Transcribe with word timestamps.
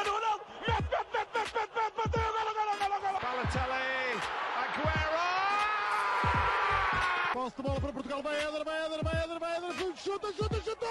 Cristiano 0.00 0.18
Ronaldo, 0.18 0.44
mete, 0.66 0.82
mete, 0.82 1.12
mete, 1.12 1.30
mete, 1.36 1.52
mete, 1.52 1.74
mete, 1.76 1.92
bateu, 1.96 2.28
golo, 2.32 2.52
golo, 2.56 2.72
golo, 2.80 2.96
golo. 3.04 3.18
Balotelli, 3.20 4.16
Aguero! 4.56 5.26
Posse 7.34 7.56
de 7.56 7.62
bola 7.62 7.80
para 7.80 7.92
Portugal, 7.92 8.22
vai 8.22 8.36
Éder, 8.36 8.64
vai 8.64 8.86
Éder, 8.86 9.04
vai 9.04 9.24
Éder, 9.24 9.38
vai 9.38 9.56
Éder, 9.56 9.96
chuta, 9.96 10.32
chuta, 10.32 10.56
chuta! 10.62 10.86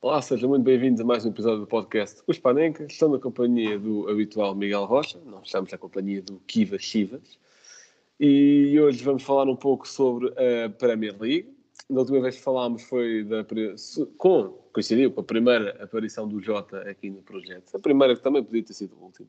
Olá, 0.00 0.20
sejam 0.20 0.48
muito 0.48 0.64
bem-vindos 0.64 1.00
a 1.00 1.04
mais 1.04 1.24
um 1.24 1.28
episódio 1.28 1.60
do 1.60 1.66
podcast 1.68 2.22
Os 2.26 2.40
Panenca. 2.40 2.84
Estão 2.84 3.08
na 3.08 3.20
companhia 3.20 3.78
do 3.78 4.08
habitual 4.08 4.52
Miguel 4.56 4.84
Rocha, 4.84 5.20
não 5.24 5.42
estamos 5.42 5.70
na 5.70 5.78
companhia 5.78 6.20
do 6.22 6.40
Kiva 6.40 6.76
Chivas. 6.76 7.38
E 8.18 8.78
hoje 8.80 9.02
vamos 9.02 9.22
falar 9.22 9.48
um 9.48 9.56
pouco 9.56 9.86
sobre 9.86 10.28
a 10.28 10.70
Premier 10.70 11.16
League. 11.20 11.51
Da 11.92 12.00
última 12.00 12.22
vez 12.22 12.36
que 12.36 12.42
falámos 12.42 12.82
foi 12.84 13.22
da, 13.22 13.44
com, 14.16 14.48
coincidiu 14.72 15.12
com 15.12 15.20
a 15.20 15.24
primeira 15.24 15.84
aparição 15.84 16.26
do 16.26 16.40
Jota 16.40 16.80
aqui 16.88 17.10
no 17.10 17.20
projeto. 17.22 17.76
A 17.76 17.78
primeira 17.78 18.16
que 18.16 18.22
também 18.22 18.42
podia 18.42 18.64
ter 18.64 18.72
sido 18.72 18.96
a 18.96 19.04
última. 19.04 19.28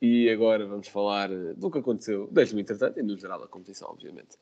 E 0.00 0.30
agora 0.30 0.64
vamos 0.66 0.86
falar 0.86 1.28
do 1.56 1.70
que 1.72 1.78
aconteceu 1.78 2.28
desde 2.30 2.54
o 2.54 2.60
entretanto 2.60 3.00
e 3.00 3.02
no 3.02 3.18
geral 3.18 3.40
da 3.40 3.48
competição, 3.48 3.90
obviamente. 3.90 4.36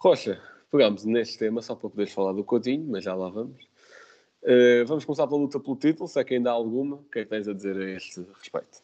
Rocha, 0.00 0.40
pegamos 0.70 1.04
neste 1.04 1.38
tema 1.38 1.60
só 1.60 1.74
para 1.74 1.90
poderes 1.90 2.14
falar 2.14 2.32
do 2.32 2.42
Coutinho, 2.42 2.86
mas 2.88 3.04
já 3.04 3.14
lá 3.14 3.28
vamos. 3.28 3.62
Uh, 4.42 4.86
vamos 4.86 5.04
começar 5.04 5.26
pela 5.26 5.40
luta 5.40 5.60
pelo 5.60 5.76
título, 5.76 6.08
se 6.08 6.18
é 6.18 6.24
que 6.24 6.34
ainda 6.34 6.50
há 6.50 6.54
alguma. 6.54 6.96
O 6.96 7.04
que 7.04 7.18
é 7.18 7.24
que 7.24 7.30
tens 7.30 7.46
a 7.46 7.52
dizer 7.52 7.76
a 7.76 7.90
este 7.90 8.22
respeito? 8.38 8.82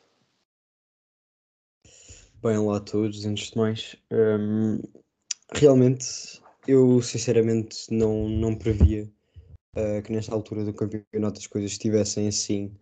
Bem, 2.43 2.59
olá 2.59 2.77
a 2.77 2.81
todos, 2.81 3.25
antes 3.25 3.51
de 3.51 3.57
mais. 3.57 3.97
Um, 4.11 4.83
realmente, 5.55 6.40
eu 6.71 7.03
sinceramente 7.03 7.93
não, 7.93 8.29
não 8.29 8.55
previa 8.55 9.11
uh, 9.77 10.03
que 10.03 10.13
nesta 10.13 10.35
altura 10.35 10.65
do 10.65 10.73
campeonato 10.73 11.41
as 11.41 11.47
coisas 11.47 11.73
estivessem 11.73 12.29
assim 12.29 12.73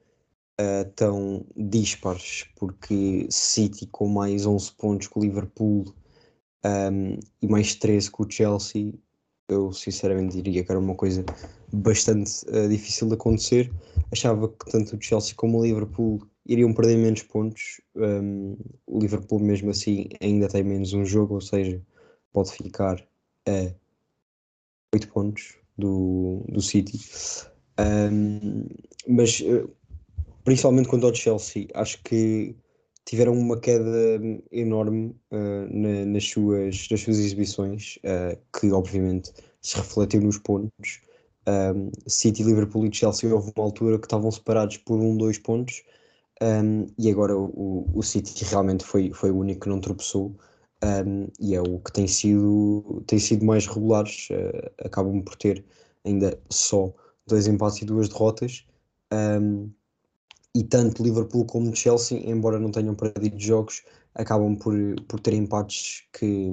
uh, 0.61 0.91
tão 0.95 1.47
dispares, 1.57 2.47
porque 2.57 3.27
City 3.31 3.87
com 3.87 4.09
mais 4.09 4.47
11 4.47 4.73
pontos 4.73 5.07
com 5.09 5.21
o 5.21 5.23
Liverpool 5.23 5.95
um, 6.65 7.19
e 7.41 7.49
mais 7.49 7.75
13 7.75 8.11
com 8.11 8.25
o 8.25 8.31
Chelsea 8.31 8.93
eu 9.49 9.73
sinceramente 9.73 10.37
diria 10.37 10.63
que 10.63 10.71
era 10.71 10.79
uma 10.79 10.95
coisa 10.95 11.25
bastante 11.73 12.45
uh, 12.49 12.69
difícil 12.69 13.09
de 13.09 13.15
acontecer. 13.15 13.73
Achava 14.13 14.49
que 14.49 14.71
tanto 14.71 14.95
o 14.95 15.01
Chelsea 15.01 15.35
como 15.35 15.59
o 15.59 15.65
Liverpool 15.65 16.21
iriam 16.47 16.75
perder 16.75 16.99
menos 16.99 17.23
pontos. 17.23 17.81
Um, 17.97 18.57
o 18.87 18.99
Liverpool, 18.99 19.41
mesmo 19.41 19.71
assim, 19.71 20.09
ainda 20.21 20.49
tem 20.49 20.63
menos 20.63 20.93
um 20.93 21.05
jogo, 21.05 21.35
ou 21.35 21.41
seja, 21.41 21.81
pode 22.31 22.53
ficar 22.53 23.03
a 23.49 23.75
8 24.95 25.09
pontos 25.09 25.57
do, 25.77 26.45
do 26.49 26.61
City. 26.61 26.99
Um, 27.79 28.67
mas, 29.07 29.41
uh, 29.41 29.71
principalmente 30.45 30.89
quanto 30.89 31.07
ao 31.07 31.15
Chelsea, 31.15 31.69
acho 31.75 32.03
que 32.03 32.55
tiveram 33.05 33.33
uma 33.33 33.59
queda 33.59 34.21
enorme 34.53 35.17
uh, 35.31 35.67
na, 35.71 36.05
nas, 36.05 36.25
suas, 36.25 36.89
nas 36.91 37.01
suas 37.01 37.19
exibições, 37.19 37.99
uh, 37.99 38.39
que 38.59 38.71
obviamente 38.71 39.33
se 39.63 39.77
refletiu 39.77 40.21
nos 40.21 40.39
pontos. 40.39 41.01
Um, 41.47 41.91
City, 42.07 42.43
Liverpool 42.43 42.85
e 42.87 42.95
Chelsea 42.95 43.33
houve 43.33 43.51
uma 43.57 43.65
altura 43.65 43.99
que 43.99 44.05
estavam 44.05 44.31
separados 44.31 44.77
por 44.77 45.01
um, 45.01 45.17
dois 45.17 45.39
pontos 45.39 45.83
um, 46.43 46.87
e 46.99 47.11
agora 47.11 47.37
o, 47.37 47.91
o 47.95 48.03
City 48.03 48.45
realmente 48.45 48.85
foi, 48.85 49.11
foi 49.13 49.31
o 49.31 49.39
único 49.39 49.63
que 49.63 49.69
não 49.69 49.81
tropeçou 49.81 50.37
um, 50.83 51.29
e 51.41 51.55
é 51.55 51.61
o 51.61 51.79
que 51.81 51.93
tem 51.93 52.07
sido, 52.07 53.03
tem 53.07 53.19
sido 53.19 53.45
mais 53.45 53.67
regulares, 53.67 54.29
uh, 54.31 54.71
acabam 54.85 55.23
por 55.23 55.37
ter 55.37 55.65
ainda 56.05 56.39
só 56.51 56.93
dois 57.27 57.47
empates 57.47 57.83
e 57.83 57.85
duas 57.85 58.09
derrotas. 58.09 58.65
Um, 59.13 59.71
e 60.55 60.65
tanto 60.65 61.03
Liverpool 61.03 61.45
como 61.45 61.75
Chelsea, 61.75 62.19
embora 62.29 62.59
não 62.59 62.71
tenham 62.71 62.95
perdido 62.95 63.39
jogos, 63.39 63.85
acabam 64.15 64.57
por, 64.57 64.75
por 65.07 65.21
ter 65.21 65.35
empates 65.35 66.05
que, 66.13 66.49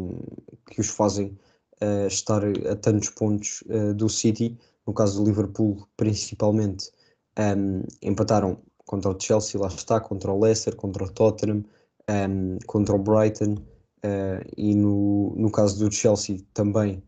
que 0.69 0.81
os 0.81 0.89
fazem 0.89 1.37
uh, 1.81 2.07
estar 2.07 2.43
a 2.69 2.75
tantos 2.75 3.09
pontos 3.09 3.63
uh, 3.67 3.93
do 3.93 4.09
City. 4.09 4.57
No 4.85 4.93
caso 4.93 5.19
do 5.19 5.27
Liverpool, 5.27 5.87
principalmente, 5.97 6.91
um, 7.39 7.83
empataram 8.01 8.59
contra 8.85 9.11
o 9.11 9.19
Chelsea, 9.19 9.59
lá 9.59 9.67
está, 9.67 9.99
contra 9.99 10.31
o 10.31 10.39
Leicester, 10.39 10.75
contra 10.75 11.03
o 11.03 11.09
Tottenham, 11.09 11.63
um, 12.09 12.57
contra 12.67 12.95
o 12.95 12.99
Brighton 12.99 13.55
uh, 14.05 14.45
e 14.55 14.75
no, 14.75 15.33
no 15.35 15.51
caso 15.51 15.79
do 15.79 15.91
Chelsea 15.93 16.37
também 16.53 17.03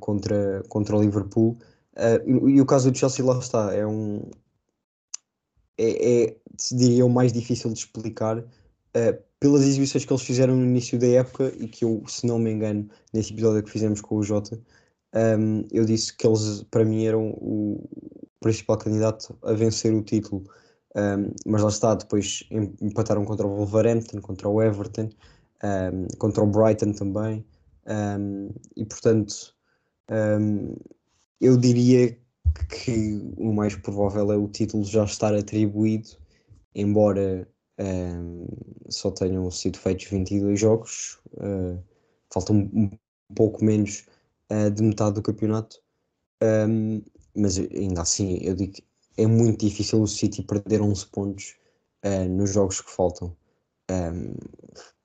contra, 0.00 0.62
contra 0.70 0.96
o 0.96 1.02
Liverpool. 1.02 1.58
E, 2.26 2.30
e, 2.30 2.60
o 2.60 2.64
caso 2.64 2.90
do 2.90 2.96
Chelsea, 2.96 3.22
lá 3.22 3.38
está, 3.38 3.74
é 3.74 3.86
um, 3.86 4.22
é, 5.78 6.24
é 6.24 6.36
diria 6.72 7.06
o 7.06 7.08
mais 7.08 7.32
difícil 7.32 7.72
de 7.72 7.78
explicar 7.78 8.38
uh, 8.38 9.22
pelas 9.38 9.62
exibições 9.62 10.04
que 10.04 10.12
eles 10.12 10.22
fizeram 10.22 10.56
no 10.56 10.64
início 10.64 10.98
da 10.98 11.06
época 11.06 11.52
e 11.58 11.68
que 11.68 11.84
eu, 11.84 12.02
se 12.08 12.26
não 12.26 12.38
me 12.38 12.50
engano, 12.50 12.88
nesse 13.14 13.32
episódio 13.32 13.62
que 13.62 13.70
fizemos 13.70 14.00
com 14.00 14.16
o 14.16 14.22
Jota, 14.22 14.60
um, 15.14 15.64
eu 15.70 15.84
disse 15.84 16.14
que 16.16 16.26
eles, 16.26 16.64
para 16.64 16.84
mim, 16.84 17.06
eram 17.06 17.30
o 17.30 17.88
principal 18.40 18.76
candidato 18.76 19.38
a 19.42 19.52
vencer 19.52 19.94
o 19.94 20.02
título. 20.02 20.44
Um, 20.96 21.32
mas 21.46 21.62
lá 21.62 21.68
está, 21.68 21.94
depois 21.94 22.44
empataram 22.80 23.24
contra 23.24 23.46
o 23.46 23.56
Wolverhampton, 23.56 24.20
contra 24.20 24.48
o 24.48 24.60
Everton, 24.60 25.08
um, 25.62 26.06
contra 26.18 26.42
o 26.42 26.46
Brighton 26.46 26.92
também. 26.92 27.44
e 28.76 28.84
portanto, 28.84 29.54
eu 31.40 31.56
diria 31.56 32.18
que 32.68 33.32
o 33.36 33.52
mais 33.52 33.76
provável 33.76 34.32
é 34.32 34.36
o 34.36 34.48
título 34.48 34.84
já 34.84 35.04
estar 35.04 35.34
atribuído, 35.34 36.08
embora 36.74 37.48
um, 37.78 38.46
só 38.88 39.10
tenham 39.10 39.50
sido 39.50 39.78
feitos 39.78 40.06
22 40.06 40.58
jogos, 40.58 41.18
uh, 41.34 41.82
falta 42.32 42.52
um, 42.52 42.68
um, 42.74 42.90
pouco 43.34 43.64
menos 43.64 44.06
uh, 44.50 44.70
de 44.70 44.82
metade 44.82 45.14
do 45.14 45.22
campeonato, 45.22 45.80
um, 46.42 47.02
mas 47.34 47.58
ainda 47.58 48.02
assim 48.02 48.38
eu 48.42 48.54
digo 48.54 48.72
que 48.72 48.84
é 49.16 49.26
muito 49.26 49.64
difícil 49.64 50.02
o 50.02 50.06
City 50.06 50.42
perder 50.42 50.80
11 50.80 51.06
pontos 51.06 51.56
uh, 52.04 52.28
nos 52.28 52.52
jogos 52.52 52.80
que 52.80 52.90
faltam. 52.90 53.36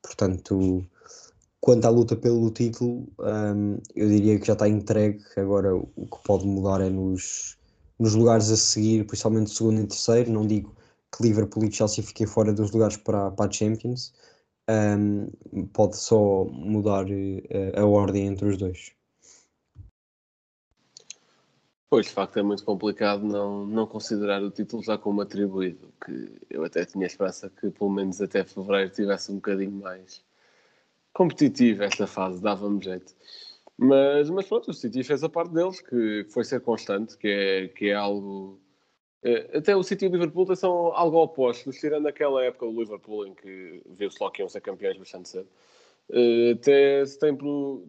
Portanto, 0.03 0.85
Quanto 1.63 1.85
à 1.85 1.89
luta 1.89 2.13
pelo 2.17 2.51
título, 2.51 3.07
um, 3.19 3.77
eu 3.95 4.09
diria 4.09 4.37
que 4.37 4.45
já 4.45 4.51
está 4.51 4.67
entregue. 4.67 5.23
Agora 5.37 5.73
o 5.73 5.85
que 5.85 6.21
pode 6.25 6.45
mudar 6.45 6.81
é 6.81 6.89
nos, 6.89 7.57
nos 7.97 8.13
lugares 8.15 8.51
a 8.51 8.57
seguir, 8.57 9.05
principalmente 9.07 9.49
segundo 9.49 9.79
e 9.79 9.87
terceiro. 9.87 10.29
Não 10.29 10.45
digo 10.45 10.75
que 11.09 11.23
Liverpool 11.23 11.63
e 11.63 11.71
Chelsea 11.71 12.03
fiquem 12.03 12.27
fora 12.27 12.51
dos 12.51 12.69
lugares 12.71 12.97
para, 12.97 13.31
para 13.31 13.45
a 13.49 13.51
Champions. 13.51 14.13
Um, 14.69 15.29
pode 15.71 15.95
só 15.95 16.43
mudar 16.43 17.05
uh, 17.05 17.79
a 17.79 17.85
ordem 17.85 18.27
entre 18.27 18.45
os 18.49 18.57
dois. 18.57 18.91
Pois, 21.93 22.07
de 22.07 22.11
facto, 22.11 22.39
é 22.39 22.41
muito 22.41 22.65
complicado 22.65 23.23
não, 23.23 23.67
não 23.67 23.85
considerar 23.85 24.41
o 24.41 24.49
título 24.49 24.81
já 24.81 24.97
como 24.97 25.21
atribuído, 25.21 25.93
que 26.03 26.39
eu 26.49 26.63
até 26.63 26.83
tinha 26.85 27.05
esperança 27.05 27.51
que 27.51 27.69
pelo 27.69 27.91
menos 27.91 28.19
até 28.19 28.43
fevereiro 28.43 28.89
tivesse 28.89 29.31
um 29.31 29.35
bocadinho 29.35 29.73
mais 29.73 30.25
competitivo 31.13 31.83
esta 31.83 32.07
fase, 32.07 32.41
dava-me 32.41 32.83
jeito. 32.83 33.13
Mas, 33.77 34.27
mas 34.31 34.47
pronto, 34.47 34.71
o 34.71 34.73
City 34.73 35.03
fez 35.03 35.23
a 35.23 35.29
parte 35.29 35.53
deles, 35.53 35.81
que 35.81 36.25
foi 36.31 36.43
ser 36.43 36.61
constante, 36.61 37.15
que 37.15 37.27
é, 37.27 37.67
que 37.67 37.89
é 37.89 37.93
algo. 37.93 38.59
É, 39.21 39.59
até 39.59 39.75
o 39.75 39.83
City 39.83 40.05
e 40.05 40.07
o 40.07 40.11
Liverpool 40.13 40.55
são 40.55 40.95
algo 40.95 41.21
opostos, 41.21 41.77
tirando 41.77 42.07
aquela 42.07 42.43
época 42.43 42.65
do 42.65 42.79
Liverpool 42.79 43.27
em 43.27 43.35
que 43.35 43.83
viu-se 43.85 44.17
logo 44.19 44.33
que 44.33 44.41
iam 44.41 44.49
ser 44.49 44.61
campeões 44.61 44.97
bastante 44.97 45.29
cedo. 45.29 45.47
Uh, 46.09 46.53
até 46.53 47.05
se 47.05 47.19
tem, 47.19 47.37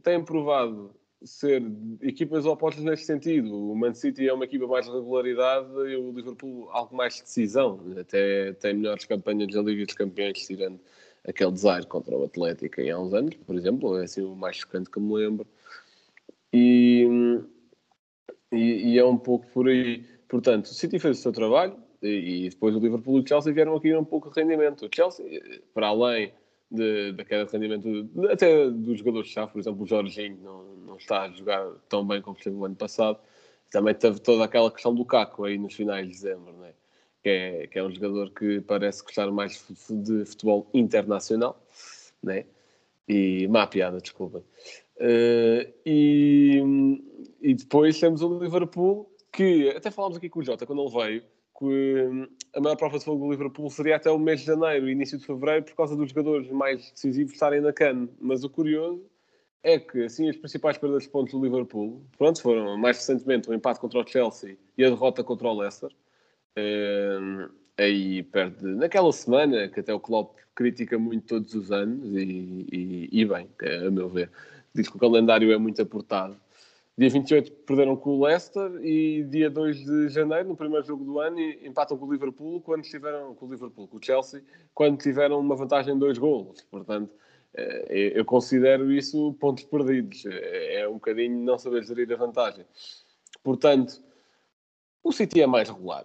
tem 0.03 0.23
provado 0.23 0.95
ser 1.25 1.63
equipas 2.03 2.47
opostas 2.47 2.85
neste 2.85 3.07
sentido. 3.07 3.71
O 3.71 3.75
Man 3.75 3.95
City 3.95 4.29
é 4.29 4.33
uma 4.33 4.45
equipa 4.45 4.67
mais 4.67 4.87
regularidade 4.87 5.69
e 5.89 5.97
o 5.97 6.13
Liverpool 6.13 6.69
algo 6.71 6.95
mais 6.95 7.21
decisão. 7.21 7.81
Até 7.99 8.53
tem 8.55 8.75
melhores 8.75 9.05
campanhas 9.05 9.55
na 9.55 9.63
Liga 9.63 9.85
dos 9.85 9.95
Campeões, 9.95 10.47
tirando 10.47 10.79
aquele 11.27 11.53
desaire 11.53 11.87
contra 11.87 12.17
o 12.17 12.25
Atlético 12.25 12.81
há 12.81 13.01
uns 13.01 13.15
anos, 13.15 13.35
por 13.47 13.57
exemplo, 13.57 13.99
é 13.99 14.05
assim 14.05 14.23
o 14.23 14.37
mais 14.37 14.57
chocante 14.57 14.91
que 14.91 15.01
me 15.01 15.15
lembro. 15.15 15.47
E, 16.53 17.09
e, 18.53 18.93
e, 18.93 18.99
é 18.99 19.05
um 19.05 19.17
pouco 19.17 19.47
por 19.49 19.69
aí. 19.69 20.05
Portanto, 20.29 20.67
o 20.67 20.75
City 20.75 20.99
fez 20.99 21.19
o 21.19 21.23
seu 21.23 21.33
trabalho 21.33 21.77
e, 22.03 22.47
e 22.47 22.49
depois 22.51 22.77
o 22.77 22.79
Liverpool 22.79 23.19
e 23.19 23.23
o 23.23 23.27
Chelsea 23.27 23.53
vieram 23.53 23.75
aqui 23.75 23.95
um 23.95 24.05
pouco 24.05 24.31
de 24.31 24.41
rendimento. 24.41 24.87
O 24.87 24.91
Chelsea, 24.95 25.25
para 25.73 25.89
além 25.89 26.33
da 27.13 27.25
queda 27.25 27.45
de 27.47 27.53
rendimento, 27.53 28.11
até 28.31 28.71
dos 28.71 28.99
jogadores-chave, 28.99 29.53
por 29.53 29.59
exemplo, 29.59 29.83
o 29.83 29.87
Jorginho 29.87 30.39
não, 30.43 30.65
não 30.87 30.97
está 30.97 31.23
a 31.23 31.31
jogar 31.31 31.67
tão 31.89 32.07
bem 32.07 32.21
como 32.21 32.37
esteve 32.37 32.57
o 32.57 32.65
ano 32.65 32.77
passado. 32.77 33.19
Também 33.71 33.95
teve 33.95 34.21
toda 34.21 34.45
aquela 34.45 34.71
questão 34.71 34.95
do 34.95 35.05
Caco 35.05 35.45
aí 35.45 35.59
nos 35.59 35.75
finais 35.75 36.07
de 36.07 36.13
dezembro, 36.13 36.53
não 36.53 36.67
é? 36.67 36.73
que 37.25 37.31
é, 37.31 37.67
que 37.67 37.79
é 37.79 37.83
um 37.83 37.91
jogador 37.91 38.31
que 38.31 38.61
parece 38.61 39.03
gostar 39.03 39.31
mais 39.31 39.67
de 39.89 40.25
futebol 40.27 40.69
internacional, 40.75 41.59
né? 42.23 42.45
E 43.09 43.49
má 43.49 43.67
piada, 43.67 43.99
desculpa. 43.99 44.43
Uh, 44.97 45.73
e, 45.87 46.63
e 47.41 47.55
depois 47.55 47.99
temos 47.99 48.21
o 48.21 48.39
Liverpool, 48.39 49.11
que 49.33 49.71
até 49.71 49.91
falámos 49.91 50.19
aqui 50.19 50.29
com 50.29 50.41
o 50.41 50.45
Jota 50.45 50.67
quando 50.67 50.83
ele 50.83 50.91
veio, 50.91 51.25
hum, 51.67 52.27
a 52.55 52.61
maior 52.61 52.77
prova 52.77 52.99
de 52.99 53.05
fogo 53.05 53.25
do 53.25 53.31
Liverpool 53.31 53.69
seria 53.71 53.97
até 53.97 54.11
o 54.11 54.19
mês 54.19 54.41
de 54.41 54.47
janeiro, 54.47 54.89
início 54.89 55.19
de 55.19 55.27
fevereiro, 55.27 55.65
por 55.65 55.75
causa 55.75 55.97
dos 55.97 56.11
jogadores 56.11 56.51
mais 56.51 56.91
decisivos 56.91 57.33
estarem 57.33 57.61
na 57.61 57.73
CAN. 57.73 58.09
Mas 58.21 58.45
o 58.45 58.51
curioso 58.51 59.05
é 59.63 59.79
que, 59.79 60.05
assim, 60.05 60.29
as 60.29 60.37
principais 60.37 60.77
perdas 60.77 61.05
de 61.05 61.09
pontos 61.09 61.33
do 61.33 61.43
Liverpool, 61.43 62.03
pronto, 62.19 62.41
foram 62.41 62.77
mais 62.77 62.99
recentemente 62.99 63.49
o 63.49 63.55
empate 63.55 63.81
contra 63.81 64.01
o 64.01 64.07
Chelsea 64.07 64.59
e 64.77 64.85
a 64.85 64.91
derrota 64.91 65.25
contra 65.25 65.49
o 65.49 65.59
Leicester. 65.59 65.91
Um, 66.57 67.49
aí 67.77 68.23
perde, 68.25 68.65
naquela 68.67 69.11
semana, 69.13 69.69
que 69.69 69.81
até 69.81 69.93
o 69.93 69.99
Klopp 69.99 70.37
critica 70.55 70.99
muito 70.99 71.27
todos 71.27 71.55
os 71.55 71.73
anos, 71.73 72.15
e, 72.15 72.67
e, 72.71 73.09
e 73.11 73.25
bem, 73.25 73.49
a 73.87 73.91
meu 73.91 74.09
ver, 74.09 74.31
diz 74.75 74.89
que 74.89 74.97
o 74.97 75.01
calendário 75.01 75.51
é 75.51 75.59
muito 75.59 75.81
apertado. 75.81 76.37
Dia 76.97 77.11
28 77.11 77.51
perderam 77.67 77.97
com 77.97 78.11
o 78.11 78.25
Leicester 78.25 78.71
e 78.85 79.25
dia 79.25 79.51
2 79.51 79.85
de 79.85 80.09
janeiro, 80.11 80.51
no 80.51 80.57
primeiro 80.57 80.87
jogo 80.87 81.05
do 81.05 81.19
ano, 81.19 81.41
empatam 81.41 81.99
com 81.99 82.07
o 82.07 82.13
Liverpool, 82.13 82.61
quando 82.61 82.83
tiveram 82.83 83.35
com 83.35 83.47
o 83.47 83.51
Liverpool, 83.51 83.89
com 83.89 83.97
o 83.97 84.01
Chelsea, 84.03 84.45
quando 84.73 84.99
tiveram 84.99 85.41
uma 85.41 85.57
vantagem 85.57 85.95
de 85.95 86.01
dois 86.01 86.19
golos. 86.19 86.63
Portanto, 86.71 87.11
eh, 87.53 88.13
eu 88.15 88.25
considero 88.25 88.93
isso 88.93 89.35
pontos 89.41 89.65
perdidos. 89.65 90.25
É, 90.27 90.83
é 90.83 90.89
um 90.89 90.95
bocadinho 90.95 91.37
não 91.43 91.59
saber 91.59 91.83
gerir 91.83 92.13
a 92.13 92.17
vantagem. 92.17 92.65
Portanto, 93.43 94.01
o 95.05 95.13
City 95.13 95.43
é 95.43 95.47
mais 95.47 95.69
regular 95.69 96.03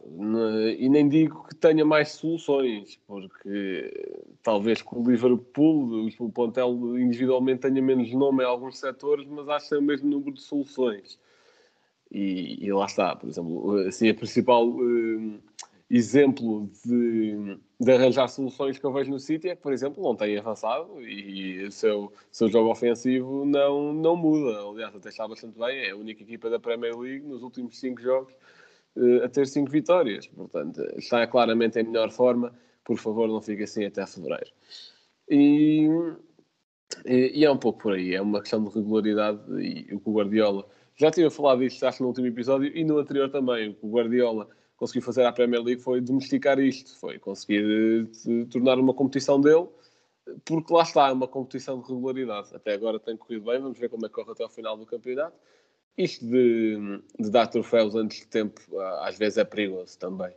e 0.78 0.90
nem 0.90 1.08
digo 1.08 1.48
que 1.48 1.56
tenha 1.56 1.86
mais 1.86 2.10
soluções, 2.12 3.00
porque 3.08 3.90
talvez 4.44 4.82
com 4.82 5.00
o 5.00 5.10
Liverpool 5.10 6.10
o 6.20 6.30
plantel 6.30 7.00
individualmente 7.00 7.62
tenha 7.62 7.82
menos 7.82 8.12
nome 8.12 8.44
em 8.44 8.46
alguns 8.46 8.78
setores, 8.78 9.26
mas 9.26 9.48
acho 9.48 9.64
que 9.64 9.70
tem 9.70 9.80
o 9.80 9.82
mesmo 9.82 10.10
número 10.10 10.34
de 10.34 10.42
soluções. 10.42 11.18
E, 12.12 12.66
e 12.66 12.74
lá 12.74 12.86
está, 12.86 13.16
por 13.16 13.30
exemplo, 13.30 13.78
assim, 13.88 14.10
a 14.10 14.14
principal 14.14 14.68
uh, 14.68 15.40
exemplo 15.90 16.70
de, 16.84 17.58
de, 17.80 17.92
arranjar 17.92 18.28
soluções 18.28 18.78
que 18.78 18.86
eu 18.86 18.92
vejo 18.92 19.12
no 19.12 19.20
City 19.20 19.48
é 19.48 19.56
que, 19.56 19.62
por 19.62 19.72
exemplo, 19.72 20.04
não 20.04 20.14
tem 20.16 20.38
avançado 20.38 21.02
e 21.02 21.64
o 21.64 21.72
seu, 21.72 22.12
seu 22.32 22.50
jogo 22.50 22.70
ofensivo 22.70 23.46
não, 23.46 23.94
não 23.94 24.18
muda. 24.18 24.60
Aliás, 24.62 24.94
até 24.94 25.08
está 25.08 25.26
bastante 25.26 25.58
bem, 25.58 25.86
é 25.86 25.92
a 25.92 25.96
única 25.96 26.22
equipa 26.22 26.50
da 26.50 26.60
Premier 26.60 26.98
League 26.98 27.26
nos 27.26 27.44
últimos 27.44 27.80
cinco 27.80 28.02
jogos 28.02 28.34
uh, 28.96 29.24
a 29.24 29.30
ter 29.30 29.48
cinco 29.48 29.72
vitórias. 29.72 30.28
Portanto, 30.28 30.82
está 30.98 31.26
claramente 31.28 31.80
em 31.80 31.84
melhor 31.84 32.12
forma. 32.12 32.54
Por 32.84 32.98
favor, 32.98 33.28
não 33.28 33.42
fique 33.42 33.64
assim 33.64 33.86
até 33.86 34.06
fevereiro. 34.06 34.52
E, 35.30 35.88
e, 37.06 37.46
é 37.46 37.52
um 37.52 37.58
pouco 37.58 37.80
por 37.80 37.94
aí. 37.94 38.16
É 38.16 38.22
uma 38.22 38.42
questão 38.42 38.64
de 38.64 38.74
regularidade 38.74 39.40
e 39.62 39.94
o 39.94 40.02
o 40.04 40.14
Guardiola... 40.14 40.68
Já 40.96 41.10
tinha 41.10 41.32
falado 41.32 41.60
disto, 41.60 41.86
acho, 41.86 42.04
no 42.04 42.10
último 42.10 42.28
episódio 42.28 42.76
e 42.76 42.84
no 42.84 42.98
anterior 42.98 43.30
também. 43.30 43.78
O 43.82 43.90
Guardiola 43.90 44.50
conseguiu 44.76 45.02
fazer 45.02 45.24
à 45.24 45.32
Premier 45.32 45.64
League 45.64 45.82
foi 45.82 46.02
domesticar 46.02 46.60
isto. 46.60 46.98
Foi 47.00 47.18
conseguir 47.18 47.64
uh, 48.28 48.46
tornar 48.48 48.78
uma 48.78 48.94
competição 48.94 49.40
dele 49.40 49.68
porque 50.46 50.74
lá 50.74 50.84
está, 50.84 51.10
é 51.10 51.12
uma 51.12 51.28
competição 51.28 51.80
de 51.82 51.88
regularidade. 51.88 52.50
Até 52.54 52.74
agora 52.74 53.00
tem 53.00 53.18
corrido 53.18 53.46
bem, 53.46 53.60
vamos 53.60 53.78
ver 53.78 53.90
como 53.90 54.06
é 54.06 54.10
que 54.10 54.16
corre 54.16 54.32
até 54.32 54.44
ao 54.44 54.50
final 54.50 54.78
do 54.78 54.86
campeonato. 54.86 55.36
Isto 56.00 56.26
de, 56.26 57.02
de 57.20 57.30
dar 57.30 57.48
troféus 57.48 57.94
antes 57.94 58.22
de 58.22 58.28
tempo, 58.28 58.62
às 59.02 59.18
vezes 59.18 59.38
é 59.38 59.44
perigoso 59.44 60.00
também. 60.00 60.32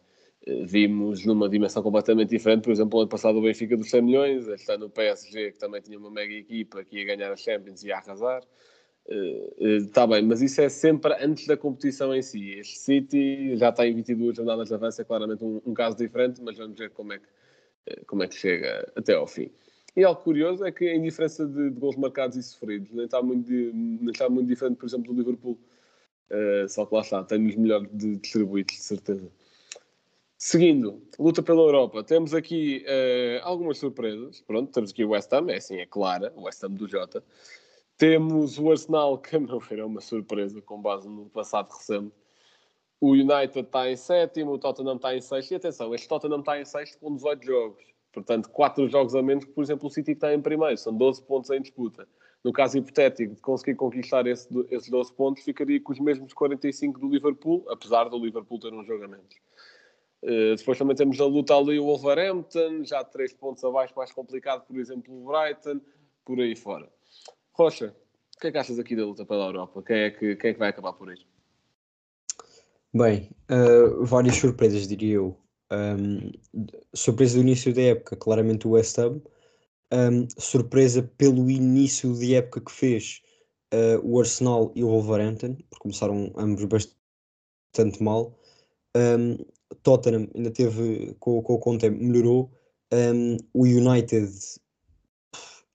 Eh, 0.44 0.64
vimos 0.66 1.24
numa 1.24 1.48
dimensão 1.48 1.84
completamente 1.84 2.30
diferente, 2.30 2.64
por 2.64 2.72
exemplo, 2.72 2.98
ano 2.98 3.08
passado 3.08 3.38
o 3.38 3.42
Benfica 3.42 3.76
dos 3.76 3.88
100 3.88 4.02
milhões, 4.02 4.48
este 4.48 4.72
ano 4.72 4.90
PSG, 4.90 5.52
que 5.52 5.58
também 5.58 5.80
tinha 5.80 5.96
uma 5.96 6.10
mega 6.10 6.34
equipa 6.34 6.82
que 6.84 6.98
ia 6.98 7.04
ganhar 7.04 7.32
a 7.32 7.36
Champions 7.36 7.84
e 7.84 7.88
ia 7.88 7.96
arrasar. 7.96 8.42
Está 9.56 10.02
uh, 10.02 10.04
uh, 10.04 10.08
bem, 10.08 10.22
mas 10.22 10.42
isso 10.42 10.60
é 10.60 10.68
sempre 10.68 11.14
antes 11.24 11.46
da 11.46 11.56
competição 11.56 12.12
em 12.12 12.22
si. 12.22 12.54
Este 12.58 12.78
City 12.78 13.56
já 13.56 13.68
está 13.68 13.86
em 13.86 13.94
22 13.94 14.36
jornadas 14.36 14.66
de 14.66 14.74
avanço, 14.74 15.00
é 15.00 15.04
claramente 15.04 15.44
um, 15.44 15.62
um 15.64 15.74
caso 15.74 15.96
diferente, 15.96 16.42
mas 16.42 16.58
vamos 16.58 16.76
ver 16.76 16.90
como 16.90 17.12
é 17.12 17.20
que, 17.20 18.04
como 18.06 18.24
é 18.24 18.26
que 18.26 18.34
chega 18.34 18.92
até 18.96 19.14
ao 19.14 19.28
fim. 19.28 19.48
E 19.94 20.04
algo 20.04 20.22
curioso 20.22 20.64
é 20.64 20.72
que, 20.72 20.90
em 20.90 21.02
diferença 21.02 21.46
de, 21.46 21.70
de 21.70 21.78
gols 21.78 21.96
marcados 21.96 22.36
e 22.36 22.42
sofridos, 22.42 22.90
nem 22.92 23.04
está 23.04 23.22
muito, 23.22 23.50
nem 23.50 24.10
está 24.10 24.28
muito 24.28 24.48
diferente, 24.48 24.76
por 24.76 24.86
exemplo, 24.86 25.12
do 25.12 25.18
Liverpool. 25.18 25.58
Uh, 26.30 26.66
só 26.68 26.86
que 26.86 26.94
lá 26.94 27.02
está, 27.02 27.22
tem-nos 27.24 27.54
melhor 27.56 27.86
de 27.86 28.16
distribuídos, 28.16 28.76
de 28.76 28.82
certeza. 28.82 29.30
Seguindo, 30.38 31.02
luta 31.18 31.42
pela 31.42 31.60
Europa, 31.60 32.02
temos 32.02 32.34
aqui 32.34 32.84
uh, 32.86 33.44
algumas 33.44 33.78
surpresas. 33.78 34.40
Pronto, 34.40 34.72
temos 34.72 34.90
aqui 34.90 35.04
o 35.04 35.10
West 35.10 35.32
Ham, 35.32 35.50
é 35.50 35.56
assim, 35.56 35.76
é 35.76 35.86
clara, 35.86 36.32
o 36.34 36.44
West 36.44 36.64
Ham 36.64 36.70
do 36.70 36.88
Jota. 36.88 37.22
Temos 37.98 38.58
o 38.58 38.70
Arsenal, 38.70 39.18
que 39.18 39.36
a 39.36 39.40
meu 39.40 39.60
ver 39.60 39.78
é 39.78 39.84
uma 39.84 40.00
surpresa, 40.00 40.60
com 40.62 40.80
base 40.80 41.08
no 41.08 41.28
passado 41.30 41.70
recente. 41.70 42.12
O 42.98 43.10
United 43.10 43.60
está 43.60 43.90
em 43.90 43.96
sétimo, 43.96 44.52
o 44.52 44.58
Tottenham 44.58 44.96
está 44.96 45.14
em 45.14 45.20
sexto. 45.20 45.52
E 45.52 45.54
atenção, 45.54 45.94
este 45.94 46.08
Tottenham 46.08 46.40
está 46.40 46.60
em 46.60 46.64
sexto 46.64 46.98
com 46.98 47.14
18 47.14 47.44
jogos. 47.44 47.84
Portanto, 48.12 48.50
4 48.50 48.88
jogos 48.88 49.14
a 49.14 49.22
menos 49.22 49.44
que, 49.44 49.52
por 49.52 49.64
exemplo, 49.64 49.88
o 49.88 49.90
City 49.90 50.12
está 50.12 50.32
em 50.34 50.40
primeiro. 50.40 50.76
São 50.76 50.94
12 50.94 51.22
pontos 51.22 51.50
em 51.50 51.60
disputa. 51.60 52.06
No 52.44 52.52
caso 52.52 52.76
hipotético 52.76 53.34
de 53.34 53.40
conseguir 53.40 53.76
conquistar 53.76 54.26
esse, 54.26 54.48
esses 54.70 54.90
12 54.90 55.12
pontos, 55.14 55.44
ficaria 55.44 55.80
com 55.80 55.92
os 55.92 56.00
mesmos 56.00 56.32
45 56.32 57.00
do 57.00 57.08
Liverpool, 57.08 57.64
apesar 57.68 58.08
do 58.08 58.18
Liverpool 58.18 58.58
ter 58.58 58.72
um 58.74 58.84
jogo 58.84 59.04
a 59.04 59.08
menos. 59.08 59.34
Uh, 60.22 60.54
depois 60.56 60.78
também 60.78 60.94
temos 60.94 61.20
a 61.20 61.24
luta 61.24 61.54
ali 61.54 61.78
o 61.78 61.84
Wolverhampton, 61.84 62.84
já 62.84 63.02
3 63.02 63.32
pontos 63.34 63.64
abaixo, 63.64 63.94
mais 63.96 64.12
complicado, 64.12 64.66
por 64.66 64.76
exemplo, 64.76 65.14
o 65.14 65.26
Brighton, 65.26 65.80
por 66.24 66.40
aí 66.40 66.54
fora. 66.54 66.88
Rocha, 67.52 67.94
o 68.36 68.40
que 68.40 68.48
é 68.48 68.52
que 68.52 68.58
achas 68.58 68.78
aqui 68.78 68.96
da 68.96 69.04
luta 69.04 69.24
pela 69.24 69.46
Europa? 69.46 69.82
Quem 69.82 69.98
é 69.98 70.10
que, 70.10 70.36
quem 70.36 70.50
é 70.50 70.52
que 70.52 70.58
vai 70.58 70.70
acabar 70.70 70.92
por 70.92 71.08
aí? 71.10 71.18
Bem, 72.92 73.30
uh, 73.50 74.04
várias 74.04 74.36
surpresas, 74.36 74.86
diria 74.86 75.14
eu. 75.14 75.36
Um, 75.72 76.30
surpresa 76.94 77.36
do 77.36 77.40
início 77.40 77.72
da 77.72 77.82
época, 77.82 78.16
claramente 78.16 78.66
o 78.66 78.72
West 78.72 78.98
Ham. 78.98 79.22
Um, 79.92 80.26
surpresa 80.38 81.02
pelo 81.02 81.50
início 81.50 82.14
de 82.14 82.34
época 82.34 82.60
que 82.60 82.72
fez 82.72 83.22
uh, 83.72 83.98
o 84.02 84.20
Arsenal 84.20 84.70
e 84.74 84.84
o 84.84 84.88
Wolverhampton, 84.88 85.54
porque 85.70 85.82
começaram 85.82 86.32
ambos 86.36 86.64
bastante 86.64 88.02
mal. 88.02 88.38
Um, 88.96 89.38
Tottenham 89.82 90.28
ainda 90.34 90.50
teve 90.50 91.14
com, 91.19 91.42
com 91.42 91.54
o 91.54 91.58
Conte 91.58 91.88
melhorou. 91.88 92.50
o 93.55 93.62
United 93.62 94.31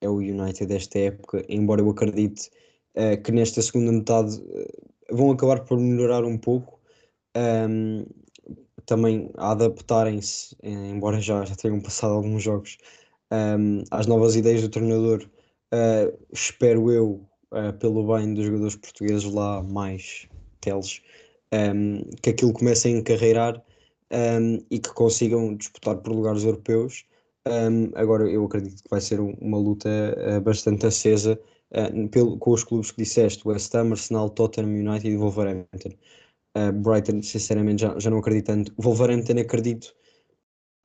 é 0.02 0.08
o 0.10 0.18
United 0.18 0.68
desta 0.68 1.00
época, 1.00 1.44
embora 1.50 1.82
eu 1.82 1.90
acredite 1.90 2.52
uh, 2.96 3.22
que 3.22 3.32
nesta 3.32 3.62
segunda 3.62 3.92
metade 3.92 4.40
uh, 4.40 5.16
vão 5.16 5.32
acabar 5.32 5.64
por 5.64 5.80
melhorar 5.80 6.24
um 6.24 6.38
pouco. 6.38 6.80
Um, 7.36 8.06
também 8.88 9.30
a 9.38 9.52
adaptarem-se, 9.52 10.56
embora 10.64 11.20
já, 11.20 11.46
já 11.46 11.56
tenham 11.56 11.80
passado 11.82 12.14
alguns 12.14 12.42
jogos, 12.42 12.78
um, 13.32 13.84
às 13.92 14.08
novas 14.08 14.36
ideias 14.36 14.62
do 14.62 14.70
treinador. 14.70 15.30
Uh, 15.74 16.18
espero 16.32 16.90
eu, 16.90 17.28
uh, 17.52 17.74
pelo 17.80 18.16
bem 18.16 18.34
dos 18.34 18.46
jogadores 18.46 18.76
portugueses 18.78 19.32
lá, 19.32 19.62
mais 19.62 20.28
teles, 20.62 21.02
um, 21.54 22.02
que 22.22 22.30
aquilo 22.30 22.54
comece 22.54 22.88
a 22.88 22.92
encarreirar 22.92 23.62
um, 24.12 24.64
e 24.72 24.80
que 24.80 24.94
consigam 24.94 25.54
disputar 25.56 25.98
por 25.98 26.14
lugares 26.14 26.46
europeus. 26.46 27.06
agora, 27.96 28.30
eu 28.30 28.46
acredito 28.46 28.82
que 28.84 28.90
vai 28.90 29.02
ser 29.02 29.20
uma 29.20 29.58
luta 29.58 29.90
uh, 29.90 30.42
bastante 30.42 30.86
acesa 30.86 31.38
pelo, 32.12 32.38
com 32.38 32.52
os 32.52 32.64
clubes 32.64 32.92
que 32.92 33.04
disseste: 33.04 33.46
West 33.46 33.76
Ham, 33.76 33.92
Arsenal, 33.92 34.30
Tottenham 34.30 34.70
United 34.70 35.10
e 35.10 35.18
Wolverhampton. 35.18 35.92
Uh, 36.58 36.72
Brighton, 36.72 37.22
sinceramente, 37.22 37.82
já, 37.82 38.00
já 38.00 38.10
não 38.10 38.18
acredito 38.18 38.46
tanto. 38.48 38.74
Wolverhampton 38.78 39.40
acredito 39.40 39.94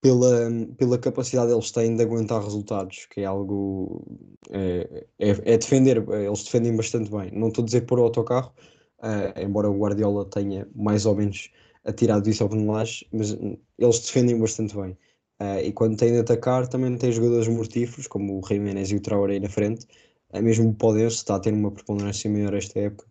pela, 0.02 0.50
pela 0.76 0.98
capacidade 0.98 1.50
deles 1.50 1.70
têm 1.70 1.96
de 1.96 2.02
aguentar 2.02 2.42
resultados, 2.42 3.06
que 3.06 3.20
é 3.22 3.24
algo. 3.24 4.04
É, 4.50 5.06
é, 5.18 5.30
é, 5.30 5.58
defender, 5.58 6.04
eles 6.10 6.42
defendem 6.42 6.76
bastante 6.76 7.10
bem. 7.10 7.30
Não 7.32 7.48
estou 7.48 7.62
a 7.62 7.64
dizer 7.64 7.82
por 7.82 7.98
autocarro, 8.00 8.52
uh, 8.98 9.40
embora 9.40 9.70
o 9.70 9.78
Guardiola 9.78 10.28
tenha 10.28 10.68
mais 10.74 11.06
ou 11.06 11.14
menos 11.14 11.50
atirado 11.84 12.28
isso 12.28 12.42
ao 12.42 12.48
penelage, 12.48 13.06
mas 13.12 13.32
eles 13.78 13.98
defendem 14.00 14.38
bastante 14.38 14.74
bem. 14.76 14.98
Uh, 15.40 15.58
e 15.64 15.72
quando 15.72 15.96
têm 15.96 16.12
de 16.12 16.18
atacar, 16.18 16.68
também 16.68 16.96
tem 16.96 17.12
jogadores 17.12 17.48
mortíferos, 17.48 18.06
como 18.08 18.38
o 18.38 18.46
Jiménez 18.46 18.90
e 18.90 18.96
o 18.96 19.00
Traoré 19.00 19.38
na 19.38 19.48
frente. 19.48 19.86
Uh, 20.32 20.42
mesmo 20.42 20.68
o 20.70 20.74
Podense 20.74 21.16
está 21.16 21.36
a 21.36 21.40
ter 21.40 21.52
uma 21.52 21.70
preponderância 21.70 22.28
maior 22.28 22.54
esta 22.54 22.78
época. 22.80 23.06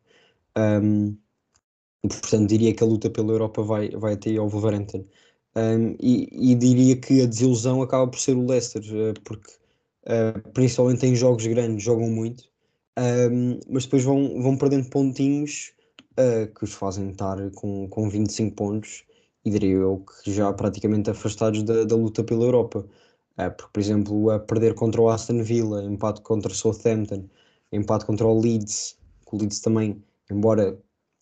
Um, 0.58 1.18
Portanto, 2.02 2.50
diria 2.50 2.74
que 2.74 2.84
a 2.84 2.88
luta 2.88 3.10
pela 3.10 3.32
Europa 3.32 3.62
vai, 3.62 3.90
vai 3.92 4.14
até 4.14 4.36
ao 4.38 4.50
Wolverhampton. 4.50 5.06
Um, 5.56 5.96
e, 6.00 6.52
e, 6.52 6.56
diria 6.56 6.96
que 6.96 7.22
a 7.22 7.26
desilusão 7.26 7.82
acaba 7.82 8.10
por 8.10 8.20
ser 8.20 8.36
o 8.38 8.46
Leicester, 8.46 8.82
uh, 8.84 9.14
porque 9.24 9.52
uh, 10.06 10.50
principalmente 10.54 11.06
em 11.06 11.16
jogos 11.16 11.46
grandes 11.46 11.84
jogam 11.84 12.10
muito, 12.10 12.46
um, 12.98 13.60
mas 13.70 13.84
depois 13.84 14.04
vão, 14.04 14.42
vão 14.42 14.58
perdendo 14.58 14.90
pontinhos 14.90 15.74
uh, 16.14 16.48
que 16.56 16.64
os 16.64 16.74
fazem 16.74 17.10
estar 17.12 17.38
com, 17.52 17.88
com 17.90 18.10
25 18.10 18.56
pontos 18.56 19.04
e 19.44 19.52
diria 19.52 19.76
eu 19.76 20.06
que 20.24 20.32
já 20.32 20.54
praticamente 20.54 21.10
afastados 21.10 21.64
da, 21.64 21.84
da 21.84 21.96
luta 21.96 22.24
pela 22.24 22.46
Europa. 22.46 22.86
porque, 23.58 23.72
por 23.74 23.80
exemplo, 23.80 24.30
a 24.32 24.40
perder 24.40 24.74
contra 24.76 25.02
o 25.02 25.10
Aston 25.10 25.44
Villa, 25.44 25.84
empate 25.84 26.22
contra 26.22 26.52
o 26.52 26.56
Southampton, 26.56 27.26
empate 27.72 28.06
contra 28.06 28.26
o 28.28 28.40
Leeds, 28.40 28.98
o 29.32 29.38
Leeds 29.38 29.60
também, 29.62 30.04
embora 30.30 30.78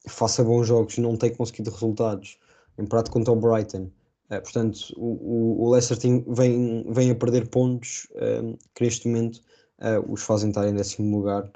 faça 0.08 0.44
bons 0.44 0.68
jogos, 0.68 0.98
não 0.98 1.16
tem 1.16 1.34
conseguido 1.34 1.72
resultados, 1.72 2.38
empate 2.78 3.12
contra 3.12 3.34
o 3.34 3.36
Brighton. 3.36 3.90
Uh, 4.30 4.42
portanto, 4.42 4.94
o, 4.96 5.66
o 5.66 5.72
Leicester 5.72 5.98
tem, 5.98 6.24
vem, 6.28 6.86
vem 6.92 7.12
a 7.12 7.16
perder 7.16 7.48
pontos 7.50 8.08
uh, 8.12 8.58
que 8.76 8.84
neste 8.84 9.08
momento 9.08 9.42
uh, 9.80 10.12
os 10.12 10.22
fazem 10.22 10.50
estar 10.50 10.68
em 10.68 10.76
décimo 10.76 11.18
lugar 11.18 11.50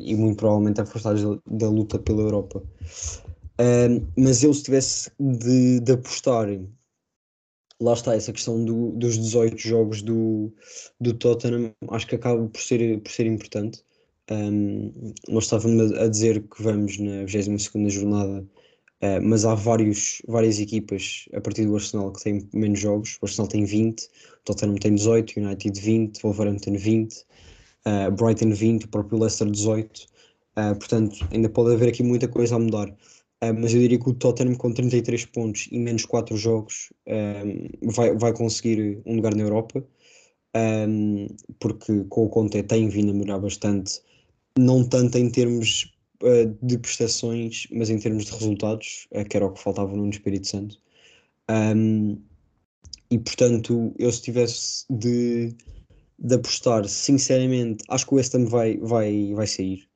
e 0.00 0.16
muito 0.16 0.38
provavelmente 0.38 0.80
afastados 0.80 1.22
da, 1.22 1.40
da 1.46 1.68
luta 1.68 1.96
pela 1.96 2.22
Europa. 2.22 2.60
mas 4.16 4.42
eu, 4.42 4.52
se 4.52 4.64
tivesse 4.64 5.08
de, 5.20 5.78
de 5.78 5.92
apostar 5.92 6.48
lá 7.82 7.92
está 7.92 8.14
essa 8.14 8.32
questão 8.32 8.64
do, 8.64 8.92
dos 8.92 9.18
18 9.18 9.56
jogos 9.58 10.02
do, 10.02 10.52
do 11.00 11.12
Tottenham, 11.14 11.74
acho 11.90 12.06
que 12.06 12.14
acaba 12.14 12.46
por 12.48 12.60
ser, 12.60 13.00
por 13.00 13.10
ser 13.10 13.26
importante. 13.26 13.84
Um, 14.30 14.92
nós 15.28 15.44
estávamos 15.44 15.92
a 15.92 16.08
dizer 16.08 16.42
que 16.48 16.62
vamos 16.62 16.98
na 16.98 17.24
22 17.24 17.92
jornada, 17.92 18.40
uh, 19.02 19.22
mas 19.22 19.44
há 19.44 19.54
vários, 19.54 20.22
várias 20.28 20.60
equipas 20.60 21.28
a 21.34 21.40
partir 21.40 21.66
do 21.66 21.74
Arsenal 21.74 22.12
que 22.12 22.22
têm 22.22 22.48
menos 22.54 22.80
jogos. 22.80 23.18
O 23.20 23.26
Arsenal 23.26 23.48
tem 23.48 23.64
20, 23.64 24.00
o 24.02 24.08
Tottenham 24.44 24.76
tem 24.76 24.94
18, 24.94 25.36
o 25.36 25.42
United 25.42 25.80
20, 25.80 26.18
o 26.18 26.20
Wolverhampton 26.22 26.76
20, 26.76 27.14
uh, 27.86 28.10
Brighton 28.12 28.52
20, 28.52 28.84
o 28.84 28.88
próprio 28.88 29.18
Leicester 29.18 29.50
18. 29.50 30.06
Uh, 30.56 30.76
portanto, 30.78 31.26
ainda 31.32 31.48
pode 31.48 31.74
haver 31.74 31.88
aqui 31.88 32.02
muita 32.02 32.28
coisa 32.28 32.56
a 32.56 32.58
mudar. 32.58 32.88
Uh, 33.42 33.52
mas 33.58 33.74
eu 33.74 33.80
diria 33.80 33.98
que 33.98 34.08
o 34.08 34.14
Tottenham 34.14 34.54
com 34.54 34.72
33 34.72 35.24
pontos 35.26 35.68
e 35.72 35.78
menos 35.78 36.04
4 36.04 36.36
jogos 36.36 36.92
um, 37.08 37.90
vai, 37.90 38.16
vai 38.16 38.32
conseguir 38.32 39.02
um 39.04 39.16
lugar 39.16 39.34
na 39.34 39.42
Europa, 39.42 39.84
um, 40.54 41.26
porque 41.58 42.04
com 42.08 42.26
o 42.26 42.28
Conte 42.28 42.62
tem 42.62 42.88
vindo 42.88 43.10
a 43.10 43.14
melhorar 43.14 43.40
bastante, 43.40 44.00
não 44.58 44.86
tanto 44.88 45.18
em 45.18 45.30
termos 45.30 45.92
uh, 46.22 46.46
de 46.62 46.78
prestações, 46.78 47.66
mas 47.72 47.90
em 47.90 47.98
termos 47.98 48.24
de 48.24 48.32
resultados, 48.32 49.08
uh, 49.12 49.24
que 49.24 49.36
era 49.36 49.46
o 49.46 49.52
que 49.52 49.60
faltava 49.60 49.96
no 49.96 50.08
Espírito 50.08 50.46
Santo. 50.46 50.78
Um, 51.50 52.18
e 53.10 53.18
portanto, 53.18 53.94
eu 53.98 54.10
se 54.10 54.22
tivesse 54.22 54.86
de, 54.88 55.54
de 56.18 56.34
apostar, 56.34 56.88
sinceramente, 56.88 57.84
acho 57.88 58.06
que 58.06 58.14
o 58.14 58.16
West 58.16 58.34
Ham 58.34 58.46
vai, 58.46 58.78
vai, 58.78 59.34
vai 59.34 59.46
sair 59.46 59.86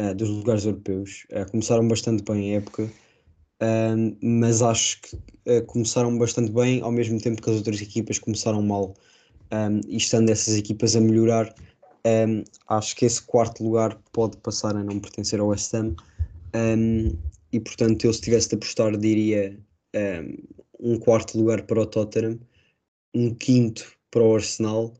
uh, 0.00 0.14
dos 0.14 0.28
lugares 0.28 0.64
europeus. 0.64 1.26
Uh, 1.32 1.50
começaram 1.50 1.86
bastante 1.88 2.22
bem 2.22 2.54
a 2.54 2.58
época, 2.58 2.84
uh, 2.84 4.16
mas 4.22 4.62
acho 4.62 5.00
que 5.02 5.18
começaram 5.66 6.16
bastante 6.16 6.52
bem 6.52 6.80
ao 6.80 6.92
mesmo 6.92 7.20
tempo 7.20 7.42
que 7.42 7.50
as 7.50 7.56
outras 7.56 7.80
equipas 7.80 8.20
começaram 8.20 8.62
mal. 8.62 8.94
Um, 9.52 9.80
e 9.88 9.96
estando 9.96 10.30
essas 10.30 10.54
equipas 10.54 10.94
a 10.94 11.00
melhorar, 11.00 11.52
um, 12.06 12.44
acho 12.68 12.96
que 12.96 13.04
esse 13.04 13.22
quarto 13.22 13.62
lugar 13.62 13.98
pode 14.12 14.36
passar 14.38 14.76
a 14.76 14.82
não 14.82 14.98
pertencer 14.98 15.40
ao 15.40 15.48
West 15.48 15.74
Ham. 15.74 15.94
Um, 16.54 17.16
e 17.52 17.60
portanto, 17.60 18.04
eu 18.04 18.12
se 18.12 18.20
tivesse 18.20 18.48
de 18.50 18.56
apostar, 18.56 18.96
diria 18.96 19.58
um, 20.80 20.98
quarto 20.98 21.38
lugar 21.38 21.62
para 21.62 21.80
o 21.80 21.86
Tottenham, 21.86 22.38
um 23.14 23.34
quinto 23.34 23.92
para 24.10 24.22
o 24.22 24.34
Arsenal 24.34 24.94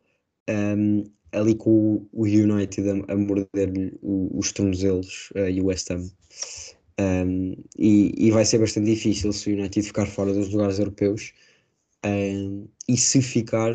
um, 0.49 1.05
ali 1.33 1.55
com 1.55 2.07
o, 2.13 2.25
United 2.25 2.89
a, 2.89 3.13
a 3.13 3.17
morder-lhe 3.17 3.99
os 4.03 4.53
tornozelos 4.53 5.31
uh, 5.37 5.49
e 5.49 5.61
o 5.61 5.67
West 5.67 5.91
Ham. 5.91 6.11
Um, 7.01 7.57
e, 7.79 8.13
e, 8.17 8.31
vai 8.31 8.45
ser 8.45 8.59
bastante 8.59 8.87
difícil 8.87 9.33
se 9.33 9.51
o 9.51 9.55
United 9.55 9.87
ficar 9.87 10.07
fora 10.07 10.35
dos 10.35 10.51
lugares 10.51 10.79
europeus. 10.79 11.33
Um, 12.05 12.67
e 12.89 12.97
se 12.97 13.23
ficar, 13.23 13.75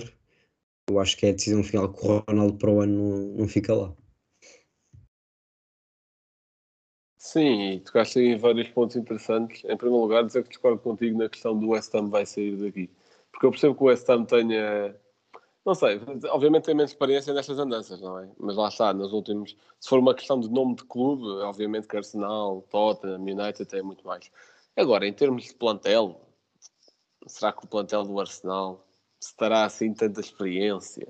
eu 0.89 0.99
acho 0.99 1.17
que 1.17 1.25
é 1.25 1.29
a 1.29 1.33
decisão 1.33 1.63
final 1.63 1.91
que 1.91 2.05
o 2.05 2.23
Ronaldo 2.27 2.57
para 2.57 2.71
o 2.71 2.81
ano 2.81 3.35
não, 3.37 3.47
fica 3.47 3.73
lá. 3.73 3.93
Sim, 7.17 7.71
e 7.71 7.79
tocaste 7.79 8.19
em 8.19 8.37
vários 8.37 8.69
pontos 8.69 8.95
interessantes. 8.95 9.63
Em 9.65 9.75
primeiro 9.75 10.01
lugar, 10.01 10.23
dizer 10.23 10.43
que 10.43 10.49
discordo 10.49 10.79
contigo 10.79 11.17
na 11.17 11.27
questão 11.27 11.57
do 11.57 11.69
West 11.69 11.93
Ham 11.95 12.09
vai 12.09 12.25
sair 12.25 12.55
daqui. 12.55 12.89
Porque 13.31 13.45
eu 13.45 13.51
percebo 13.51 13.75
que 13.75 13.83
o 13.83 13.87
West 13.87 14.07
Ham 14.09 14.25
tenha 14.25 14.95
não 15.65 15.73
sei, 15.73 15.99
obviamente 16.29 16.65
tem 16.65 16.75
menos 16.75 16.91
experiência 16.91 17.33
nestas 17.33 17.57
andanças, 17.57 17.99
não 17.99 18.19
é? 18.19 18.29
Mas 18.37 18.55
lá 18.55 18.67
está, 18.67 18.93
nos 18.93 19.11
últimos. 19.11 19.57
Se 19.79 19.89
for 19.89 19.97
uma 19.97 20.13
questão 20.13 20.39
de 20.39 20.47
nome 20.47 20.75
de 20.75 20.83
clube, 20.83 21.23
obviamente 21.41 21.87
que 21.87 21.97
Arsenal, 21.97 22.61
Tottenham, 22.69 23.21
United 23.21 23.65
tem 23.65 23.81
muito 23.81 24.05
mais. 24.05 24.29
Agora, 24.75 25.07
em 25.07 25.13
termos 25.13 25.45
de 25.45 25.55
plantel, 25.55 26.21
será 27.25 27.51
que 27.51 27.65
o 27.65 27.67
plantel 27.67 28.03
do 28.03 28.19
Arsenal 28.19 28.85
estará 29.27 29.65
assim 29.65 29.93
tanta 29.93 30.21
experiência? 30.21 31.07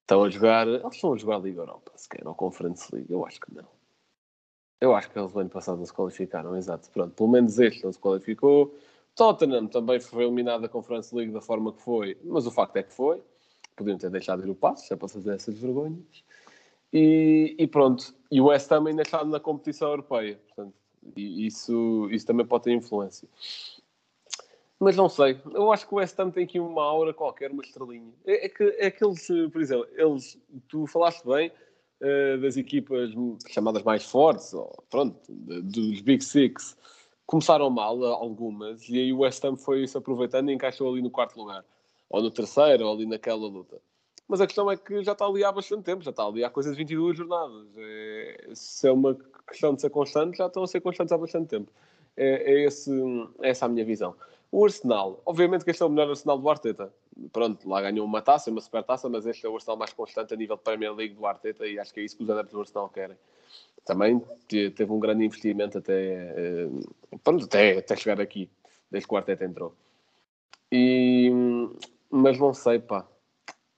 Estão 0.00 0.24
a 0.24 0.30
jogar. 0.30 0.66
Eles 0.66 0.94
estão 0.94 1.12
a 1.12 1.16
jogar 1.16 1.36
a 1.36 1.40
Liga 1.40 1.60
Europa, 1.60 1.92
se 1.96 2.08
quer, 2.08 2.26
ou 2.26 2.34
Conference 2.34 2.92
League? 2.94 3.12
Eu 3.12 3.24
acho 3.24 3.40
que 3.40 3.54
não. 3.54 3.68
Eu 4.80 4.94
acho 4.94 5.10
que 5.10 5.18
eles 5.18 5.32
no 5.32 5.40
ano 5.40 5.50
passado 5.50 5.78
não 5.78 5.86
se 5.86 5.92
qualificaram, 5.92 6.56
exato. 6.56 6.90
Pronto, 6.90 7.14
pelo 7.14 7.28
menos 7.28 7.58
este 7.58 7.84
não 7.84 7.92
se 7.92 7.98
qualificou. 7.98 8.74
Tottenham 9.14 9.66
também 9.66 10.00
foi 10.00 10.24
eliminado 10.24 10.62
da 10.62 10.68
Conference 10.68 11.14
League 11.14 11.32
da 11.32 11.40
forma 11.40 11.72
que 11.72 11.82
foi, 11.82 12.16
mas 12.24 12.46
o 12.46 12.50
facto 12.50 12.76
é 12.76 12.82
que 12.82 12.92
foi. 12.92 13.22
Podiam 13.76 13.98
ter 13.98 14.10
deixado 14.10 14.44
ir 14.44 14.50
o 14.50 14.54
passo, 14.54 14.88
já 14.88 14.96
para 14.96 15.08
fazer 15.08 15.34
essas 15.34 15.58
vergonhas. 15.58 16.24
E, 16.92 17.54
e, 17.58 17.66
pronto. 17.66 18.14
E 18.30 18.40
o 18.40 18.46
West 18.46 18.70
Ham 18.72 18.88
ainda 18.88 19.02
está 19.02 19.24
na 19.24 19.38
competição 19.38 19.90
europeia. 19.90 20.40
Portanto, 20.48 20.74
isso, 21.16 22.08
isso 22.10 22.26
também 22.26 22.46
pode 22.46 22.64
ter 22.64 22.72
influência. 22.72 23.28
Mas 24.80 24.96
não 24.96 25.08
sei. 25.10 25.38
Eu 25.52 25.70
acho 25.70 25.86
que 25.86 25.92
o 25.92 25.98
West 25.98 26.18
Ham 26.18 26.30
tem 26.30 26.44
aqui 26.44 26.58
uma 26.58 26.82
aura 26.82 27.12
qualquer, 27.12 27.50
uma 27.50 27.62
estrelinha. 27.62 28.12
É, 28.26 28.46
é 28.46 28.48
que 28.48 28.64
é 28.78 28.86
aqueles, 28.86 29.26
por 29.52 29.60
exemplo, 29.60 29.86
eles, 29.94 30.38
tu 30.68 30.86
falaste 30.86 31.22
bem 31.26 31.52
uh, 32.00 32.40
das 32.40 32.56
equipas 32.56 33.10
chamadas 33.48 33.82
mais 33.82 34.04
fortes, 34.04 34.54
ou, 34.54 34.82
pronto, 34.90 35.20
dos 35.28 36.00
Big 36.00 36.24
Six 36.24 36.76
começaram 37.30 37.70
mal 37.70 38.04
algumas 38.06 38.88
e 38.88 38.98
aí 38.98 39.12
o 39.12 39.20
West 39.20 39.44
Ham 39.44 39.56
foi 39.56 39.86
se 39.86 39.96
aproveitando 39.96 40.50
e 40.50 40.52
encaixou 40.52 40.90
ali 40.90 41.00
no 41.00 41.10
quarto 41.10 41.38
lugar 41.38 41.64
ou 42.08 42.20
no 42.20 42.28
terceiro 42.28 42.84
ou 42.84 42.92
ali 42.92 43.06
naquela 43.06 43.46
luta 43.46 43.80
mas 44.26 44.40
a 44.40 44.48
questão 44.48 44.68
é 44.68 44.76
que 44.76 45.04
já 45.04 45.12
está 45.12 45.26
ali 45.26 45.44
há 45.44 45.52
bastante 45.52 45.84
tempo 45.84 46.02
já 46.02 46.10
está 46.10 46.24
ali 46.24 46.42
há 46.42 46.50
coisas 46.50 46.72
de 46.72 46.78
22 46.78 47.16
jornadas 47.16 47.68
é, 47.76 48.48
se 48.52 48.88
é 48.88 48.90
uma 48.90 49.16
questão 49.46 49.72
de 49.72 49.80
ser 49.80 49.90
constante 49.90 50.38
já 50.38 50.48
estão 50.48 50.64
a 50.64 50.66
ser 50.66 50.80
constantes 50.80 51.12
há 51.12 51.18
bastante 51.18 51.46
tempo 51.46 51.70
é, 52.16 52.52
é, 52.52 52.64
esse, 52.64 52.90
é 53.42 53.50
essa 53.50 53.66
a 53.66 53.68
minha 53.68 53.84
visão 53.84 54.16
o 54.52 54.64
Arsenal, 54.64 55.22
obviamente 55.24 55.64
que 55.64 55.70
este 55.70 55.82
é 55.82 55.86
o 55.86 55.88
melhor 55.88 56.08
Arsenal 56.10 56.38
do 56.38 56.48
Arteta. 56.48 56.92
Pronto, 57.32 57.68
lá 57.68 57.80
ganhou 57.82 58.04
uma 58.04 58.20
taça, 58.20 58.50
uma 58.50 58.60
super 58.60 58.82
taça, 58.82 59.08
mas 59.08 59.26
este 59.26 59.46
é 59.46 59.48
o 59.48 59.54
Arsenal 59.54 59.76
mais 59.76 59.92
constante 59.92 60.34
a 60.34 60.36
nível 60.36 60.56
de 60.56 60.62
Premier 60.62 60.94
League 60.94 61.14
do 61.14 61.26
Arteta 61.26 61.66
e 61.66 61.78
acho 61.78 61.94
que 61.94 62.00
é 62.00 62.02
isso 62.04 62.16
que 62.16 62.22
os 62.22 62.30
adeptos 62.30 62.52
do 62.52 62.60
Arsenal 62.60 62.88
querem 62.88 63.16
também 63.84 64.22
teve 64.48 64.92
um 64.92 65.00
grande 65.00 65.24
investimento 65.24 65.78
até, 65.78 66.14
eh, 66.36 66.68
pronto, 67.24 67.44
até, 67.44 67.78
até 67.78 67.96
chegar 67.96 68.20
aqui, 68.20 68.48
desde 68.90 69.08
que 69.08 69.14
o 69.14 69.16
Arteta 69.16 69.44
entrou. 69.44 69.74
E, 70.70 71.30
mas 72.10 72.38
não 72.38 72.52
sei, 72.54 72.78
pá. 72.78 73.06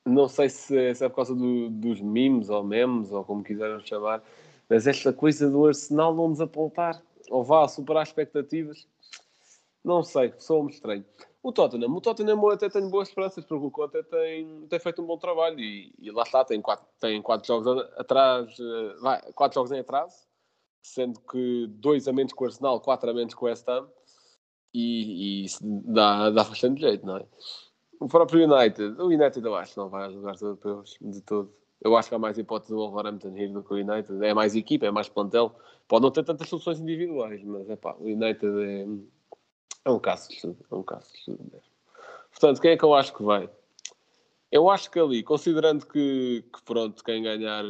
Não 0.05 0.29
sei 0.29 0.49
se, 0.49 0.95
se 0.95 1.05
é 1.05 1.09
por 1.09 1.17
causa 1.17 1.35
do, 1.35 1.71
dos 1.71 2.01
memes 2.01 2.51
ou 2.51 2.65
memes, 2.65 3.13
ou 3.13 3.25
como 3.25 3.45
quiseram 3.45 3.81
chamar, 3.81 4.23
mas 4.69 4.87
esta 4.87 5.13
coisa 5.13 5.49
do 5.49 5.67
Arsenal 5.67 6.15
não 6.15 6.33
desapontar, 6.33 7.01
ou 7.31 7.45
vá 7.45 7.67
superar 7.69 8.03
expectativas, 8.03 8.87
não 9.85 10.03
sei, 10.03 10.33
sou 10.39 10.63
um 10.63 10.69
estranho. 10.69 11.05
O 11.43 11.53
Tottenham, 11.53 11.91
o 11.93 12.01
Tottenham 12.01 12.51
até 12.51 12.69
tenho 12.69 12.89
boas 12.89 13.09
esperanças, 13.09 13.45
porque 13.45 13.67
o 13.67 13.71
Conte 13.71 14.03
tem, 14.05 14.67
tem 14.69 14.79
feito 14.79 15.03
um 15.03 15.07
bom 15.07 15.19
trabalho 15.19 15.59
e, 15.59 15.93
e 15.99 16.11
lá 16.11 16.23
está, 16.23 16.45
tem 16.45 16.63
quatro, 16.63 16.87
tem 17.01 17.21
quatro 17.21 17.47
jogos 17.47 17.83
atrás, 17.97 18.57
eh, 18.61 18.97
vai, 19.01 19.21
quatro 19.33 19.57
jogos 19.57 19.73
em 19.73 19.81
atraso, 19.81 20.17
sendo 20.81 21.21
que 21.21 21.67
dois 21.69 22.07
a 22.07 22.13
menos 22.13 22.33
com 22.33 22.45
o 22.45 22.47
Arsenal, 22.47 22.81
quatro 22.81 23.11
a 23.11 23.15
menos 23.15 23.35
com 23.35 23.47
o 23.47 23.49
West 23.49 23.69
Ham, 23.69 23.89
e, 24.73 25.43
e 25.43 25.45
isso 25.47 25.59
dá, 25.63 26.31
dá 26.31 26.45
bastante 26.45 26.81
jeito, 26.81 27.05
não 27.05 27.17
é? 27.17 27.27
O 27.99 28.07
próprio 28.09 28.45
United, 28.45 29.01
o 29.01 29.07
United 29.07 29.45
eu 29.45 29.55
acho 29.57 29.75
que 29.75 29.79
não 29.79 29.89
vai 29.89 30.05
aos 30.05 30.15
lugares 30.15 30.41
europeus 30.43 30.97
de 31.01 31.21
todo. 31.23 31.53
Eu 31.81 31.97
acho 31.97 32.09
que 32.09 32.15
há 32.15 32.19
mais 32.19 32.39
hipótese 32.39 32.73
do 32.73 32.79
Wolverhampton 32.79 33.37
ir 33.37 33.53
do 33.53 33.63
que 33.63 33.75
o 33.75 33.77
United. 33.77 34.25
É 34.25 34.33
mais 34.33 34.55
equipa, 34.55 34.87
é 34.87 34.91
mais 34.91 35.09
plantel. 35.09 35.55
Pode 35.89 36.03
não 36.03 36.11
ter 36.11 36.25
tantas 36.25 36.49
soluções 36.49 36.81
individuais, 36.81 37.43
mas 37.45 37.69
é 37.69 37.77
pá, 37.77 37.95
o 37.99 38.05
United 38.05 38.47
é 38.65 38.87
é 39.85 39.91
um 39.91 39.99
caso 39.99 40.29
de 40.29 40.37
estudo, 40.37 40.65
é 40.71 40.75
um 40.75 40.83
caso 40.83 41.11
de 41.13 41.19
estudo 41.19 41.45
mesmo. 41.51 41.73
Portanto, 42.31 42.61
quem 42.61 42.71
é 42.73 42.77
que 42.77 42.85
eu 42.85 42.95
acho 42.95 43.15
que 43.15 43.23
vai? 43.23 43.49
Eu 44.51 44.69
acho 44.69 44.91
que 44.91 44.99
ali, 44.99 45.23
considerando 45.23 45.87
que, 45.87 46.45
que 46.53 46.63
pronto, 46.63 47.03
quem 47.03 47.23
ganhar 47.23 47.65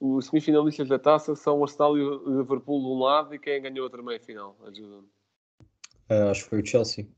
os 0.00 0.26
semifinalistas 0.26 0.88
da 0.88 0.98
taça 0.98 1.34
são 1.34 1.58
o 1.58 1.64
Arsenal 1.64 1.96
e 1.96 2.02
o 2.02 2.40
Liverpool 2.40 2.80
de 2.80 2.86
um 2.86 2.98
lado 2.98 3.34
e 3.34 3.38
quem 3.38 3.62
ganhou 3.62 3.84
outra 3.84 4.02
meia 4.02 4.20
final, 4.20 4.56
ajuda-me. 4.64 5.08
Uh, 6.10 6.30
acho 6.30 6.44
que 6.44 6.50
foi 6.50 6.60
o 6.60 6.66
Chelsea. 6.66 7.08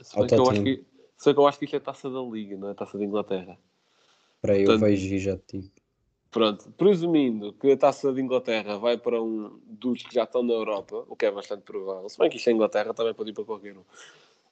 Se 0.00 0.16
bem 0.16 0.26
que 0.26 0.34
eu 0.34 0.50
acho 0.50 0.62
que, 0.62 0.76
que 0.76 1.30
eu 1.30 1.46
acho 1.46 1.58
que 1.58 1.64
isto 1.64 1.76
é 1.76 1.80
taça 1.80 2.10
da 2.10 2.20
Liga, 2.20 2.56
não 2.56 2.70
é 2.70 2.74
taça 2.74 2.98
da 2.98 3.04
Inglaterra. 3.04 3.58
Espera 4.36 4.54
aí, 4.54 4.64
eu 4.64 4.78
vejo 4.78 5.14
e 5.14 5.18
já 5.18 5.36
te 5.36 5.58
digo. 5.58 5.83
Pronto, 6.34 6.68
presumindo 6.76 7.52
que 7.52 7.70
a 7.70 7.76
taça 7.76 8.12
de 8.12 8.20
Inglaterra 8.20 8.76
vai 8.76 8.98
para 8.98 9.22
um 9.22 9.60
dos 9.68 10.02
que 10.02 10.12
já 10.12 10.24
estão 10.24 10.42
na 10.42 10.52
Europa, 10.52 11.04
o 11.08 11.14
que 11.14 11.26
é 11.26 11.30
bastante 11.30 11.62
provável, 11.62 12.08
se 12.08 12.18
bem 12.18 12.28
que 12.28 12.38
isto 12.38 12.50
é 12.50 12.52
Inglaterra, 12.52 12.92
também 12.92 13.14
pode 13.14 13.30
ir 13.30 13.34
para 13.34 13.44
qualquer 13.44 13.76
um, 13.76 13.84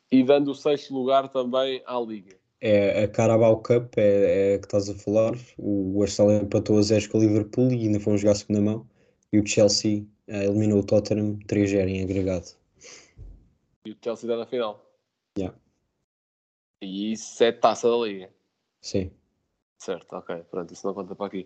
e 0.09 0.23
dando 0.23 0.53
o 0.53 0.55
sexto 0.55 0.95
lugar 0.95 1.29
também 1.29 1.83
à 1.85 1.99
Liga, 1.99 2.37
é 2.61 3.03
a 3.03 3.09
Carabao 3.09 3.61
Cup, 3.61 3.99
é, 3.99 4.55
é 4.55 4.59
que 4.59 4.67
estás 4.67 4.89
a 4.89 4.95
falar. 4.95 5.33
O 5.59 6.01
Arsenal 6.01 6.31
empatou 6.45 6.79
a 6.79 6.83
0 6.83 7.11
com 7.11 7.19
o 7.19 7.21
Liverpool 7.21 7.73
e 7.73 7.87
ainda 7.87 7.99
foram 7.99 8.17
jogar 8.17 8.33
a 8.33 8.37
segunda 8.37 8.61
mão. 8.61 8.87
E 9.33 9.41
o 9.41 9.45
Chelsea 9.45 10.07
eh, 10.29 10.45
eliminou 10.45 10.79
o 10.79 10.87
Tottenham 10.87 11.41
3-0 11.49 11.89
em 11.89 12.05
agregado. 12.05 12.47
E 13.85 13.91
o 13.91 13.97
Chelsea 14.01 14.31
está 14.31 14.37
na 14.37 14.47
final. 14.47 14.81
Yeah. 15.37 15.59
E 16.81 17.11
isso 17.15 17.43
é 17.43 17.51
taça 17.51 17.91
da 17.91 17.97
liga. 17.97 18.31
Sim. 18.81 19.11
Certo, 19.83 20.13
ok. 20.13 20.45
Pronto, 20.49 20.73
isso 20.73 20.87
não 20.87 20.95
conta 20.95 21.17
para 21.17 21.27
aqui. 21.27 21.45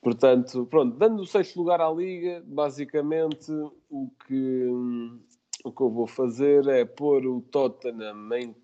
Portanto, 0.00 0.64
pronto, 0.64 0.96
dando 0.96 1.20
o 1.20 1.26
sexto 1.26 1.58
lugar 1.58 1.78
à 1.78 1.90
liga, 1.90 2.42
basicamente 2.46 3.52
o 3.90 4.10
que, 4.26 4.66
o 5.62 5.70
que 5.70 5.82
eu 5.82 5.90
vou 5.90 6.06
fazer 6.06 6.66
é 6.68 6.86
pôr 6.86 7.26
o 7.26 7.42
Tottenham 7.42 8.32
em 8.32 8.56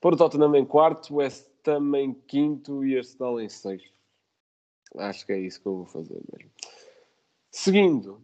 pôr 0.00 0.14
o 0.14 0.16
Tottenham 0.16 0.54
em 0.54 0.64
quarto, 0.64 1.12
o 1.12 1.16
West 1.16 1.48
Ham 1.66 1.98
em 1.98 2.14
quinto 2.14 2.84
e 2.84 2.96
Arsenal 2.96 3.40
em 3.40 3.48
sexto. 3.48 3.98
Acho 4.98 5.26
que 5.26 5.32
é 5.32 5.40
isso 5.40 5.60
que 5.60 5.66
eu 5.66 5.78
vou 5.78 5.86
fazer 5.86 6.22
mesmo. 6.32 6.52
Seguindo, 7.50 8.22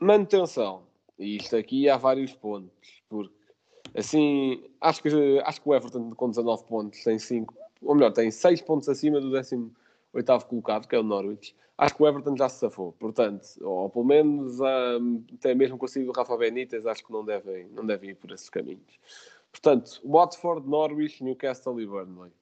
manutenção. 0.00 0.88
E 1.16 1.36
isto 1.36 1.54
aqui 1.54 1.88
há 1.88 1.96
vários 1.96 2.34
pontos, 2.34 3.00
porque 3.08 3.41
assim, 3.94 4.64
acho 4.80 5.02
que, 5.02 5.08
acho 5.44 5.60
que 5.60 5.68
o 5.68 5.74
Everton 5.74 6.10
com 6.14 6.30
19 6.30 6.64
pontos 6.64 7.02
tem 7.04 7.18
5, 7.18 7.54
ou 7.82 7.94
melhor, 7.94 8.12
tem 8.12 8.30
6 8.30 8.62
pontos 8.62 8.88
acima 8.88 9.20
do 9.20 9.30
18 9.30 9.72
colocado, 10.46 10.86
que 10.86 10.94
é 10.94 10.98
o 10.98 11.02
Norwich. 11.02 11.54
Acho 11.78 11.96
que 11.96 12.02
o 12.02 12.06
Everton 12.06 12.36
já 12.36 12.48
se 12.48 12.60
safou, 12.60 12.92
portanto, 12.92 13.44
ou 13.60 13.88
pelo 13.90 14.04
menos 14.04 14.60
um, 14.60 15.24
até 15.34 15.54
mesmo 15.54 15.78
com 15.78 15.86
o 15.86 16.12
Rafa 16.12 16.36
Benítez, 16.36 16.86
acho 16.86 17.04
que 17.04 17.12
não 17.12 17.24
devem, 17.24 17.66
não 17.70 17.84
devem 17.84 18.10
ir 18.10 18.14
por 18.14 18.30
esses 18.30 18.48
caminhos. 18.48 19.00
Portanto, 19.50 20.00
Watford, 20.04 20.68
Norwich, 20.68 21.22
Newcastle 21.24 21.80
e 21.80 21.86
Burnley. 21.86 22.32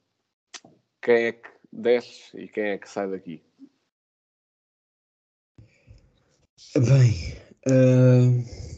Quem 1.01 1.15
é 1.25 1.31
que 1.31 1.49
desce 1.71 2.37
e 2.37 2.47
quem 2.47 2.63
é 2.65 2.77
que 2.77 2.89
sai 2.89 3.09
daqui? 3.09 3.41
Bem, 6.75 7.35
uh, 7.67 8.70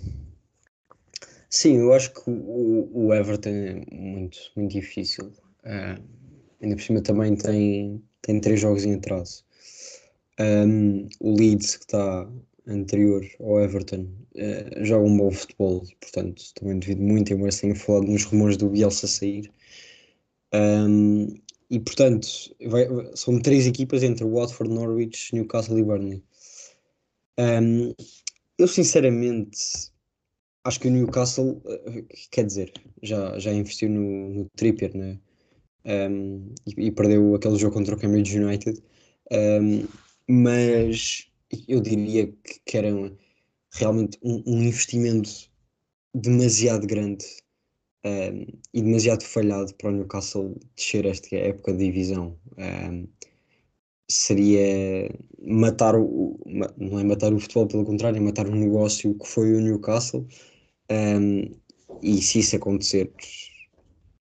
sim, 1.53 1.77
eu 1.77 1.93
acho 1.93 2.11
que 2.13 2.29
o, 2.29 2.89
o, 2.91 3.13
Everton 3.13 3.49
é 3.49 3.85
muito, 3.91 4.37
muito 4.55 4.71
difícil. 4.71 5.31
Uh, 5.63 6.01
ainda 6.61 6.75
por 6.75 6.81
cima 6.81 7.01
também 7.01 7.35
tem, 7.35 8.03
tem 8.21 8.41
três 8.41 8.59
jogos 8.59 8.83
em 8.85 8.95
atraso. 8.95 9.45
Um, 10.39 11.07
o 11.19 11.35
Leeds, 11.35 11.77
que 11.77 11.83
está 11.85 12.27
anterior 12.67 13.23
ao 13.39 13.61
Everton, 13.61 14.07
uh, 14.35 14.83
joga 14.83 15.05
um 15.05 15.15
bom 15.15 15.31
futebol, 15.31 15.83
portanto, 16.01 16.43
também 16.55 16.79
devido 16.79 17.01
muito, 17.03 17.31
embora 17.31 17.51
tenha 17.51 17.75
falado 17.75 18.07
nos 18.07 18.23
rumores 18.23 18.57
do 18.57 18.69
Bielsa 18.69 19.07
sair. 19.07 19.51
Um, 20.53 21.27
e 21.69 21.79
portanto, 21.79 22.27
vai, 22.65 22.87
são 23.15 23.39
três 23.39 23.67
equipas 23.67 24.01
entre 24.01 24.25
Watford, 24.25 24.73
Norwich, 24.73 25.33
Newcastle 25.35 25.77
e 25.77 25.83
Burnley. 25.83 26.23
Um, 27.39 27.93
eu 28.57 28.67
sinceramente 28.67 29.92
acho 30.63 30.79
que 30.79 30.87
o 30.87 30.91
Newcastle, 30.91 31.61
eh, 31.67 32.05
quer 32.31 32.45
dizer, 32.45 32.71
já, 33.01 33.37
já 33.39 33.53
investiu 33.53 33.89
no, 33.89 34.29
no 34.29 34.49
Trippier 34.55 34.95
né? 34.95 35.19
Um, 35.85 36.53
e, 36.65 36.87
e, 36.87 36.91
perdeu 36.91 37.35
aquele 37.35 37.57
jogo 37.57 37.73
contra 37.73 37.95
o 37.95 37.99
Cambridge 37.99 38.39
United, 38.39 38.81
um, 39.61 39.85
mas 40.29 41.27
eu 41.67 41.81
diria 41.81 42.27
que, 42.27 42.59
que 42.65 42.77
era 42.77 42.89
realmente 43.73 44.17
um, 44.23 44.41
um, 44.47 44.63
investimento 44.63 45.29
demasiado 46.15 46.87
grande 46.87 47.25
e 48.73 48.81
demasiado 48.81 49.23
falhado 49.23 49.73
para 49.75 49.89
o 49.89 49.91
Newcastle 49.91 50.57
descer 50.75 51.05
esta 51.05 51.35
época 51.35 51.73
de 51.73 51.85
divisão 51.85 52.37
seria 54.09 55.09
matar 55.41 55.95
o. 55.95 56.39
Não 56.77 56.99
é 56.99 57.03
matar 57.03 57.33
o 57.33 57.39
futebol, 57.39 57.67
pelo 57.67 57.85
contrário, 57.85 58.17
é 58.17 58.19
matar 58.19 58.47
o 58.47 58.55
negócio 58.55 59.15
que 59.17 59.27
foi 59.27 59.53
o 59.53 59.61
Newcastle. 59.61 60.27
Um, 60.93 61.55
e 62.01 62.21
se 62.21 62.39
isso 62.39 62.55
acontecer, 62.55 63.11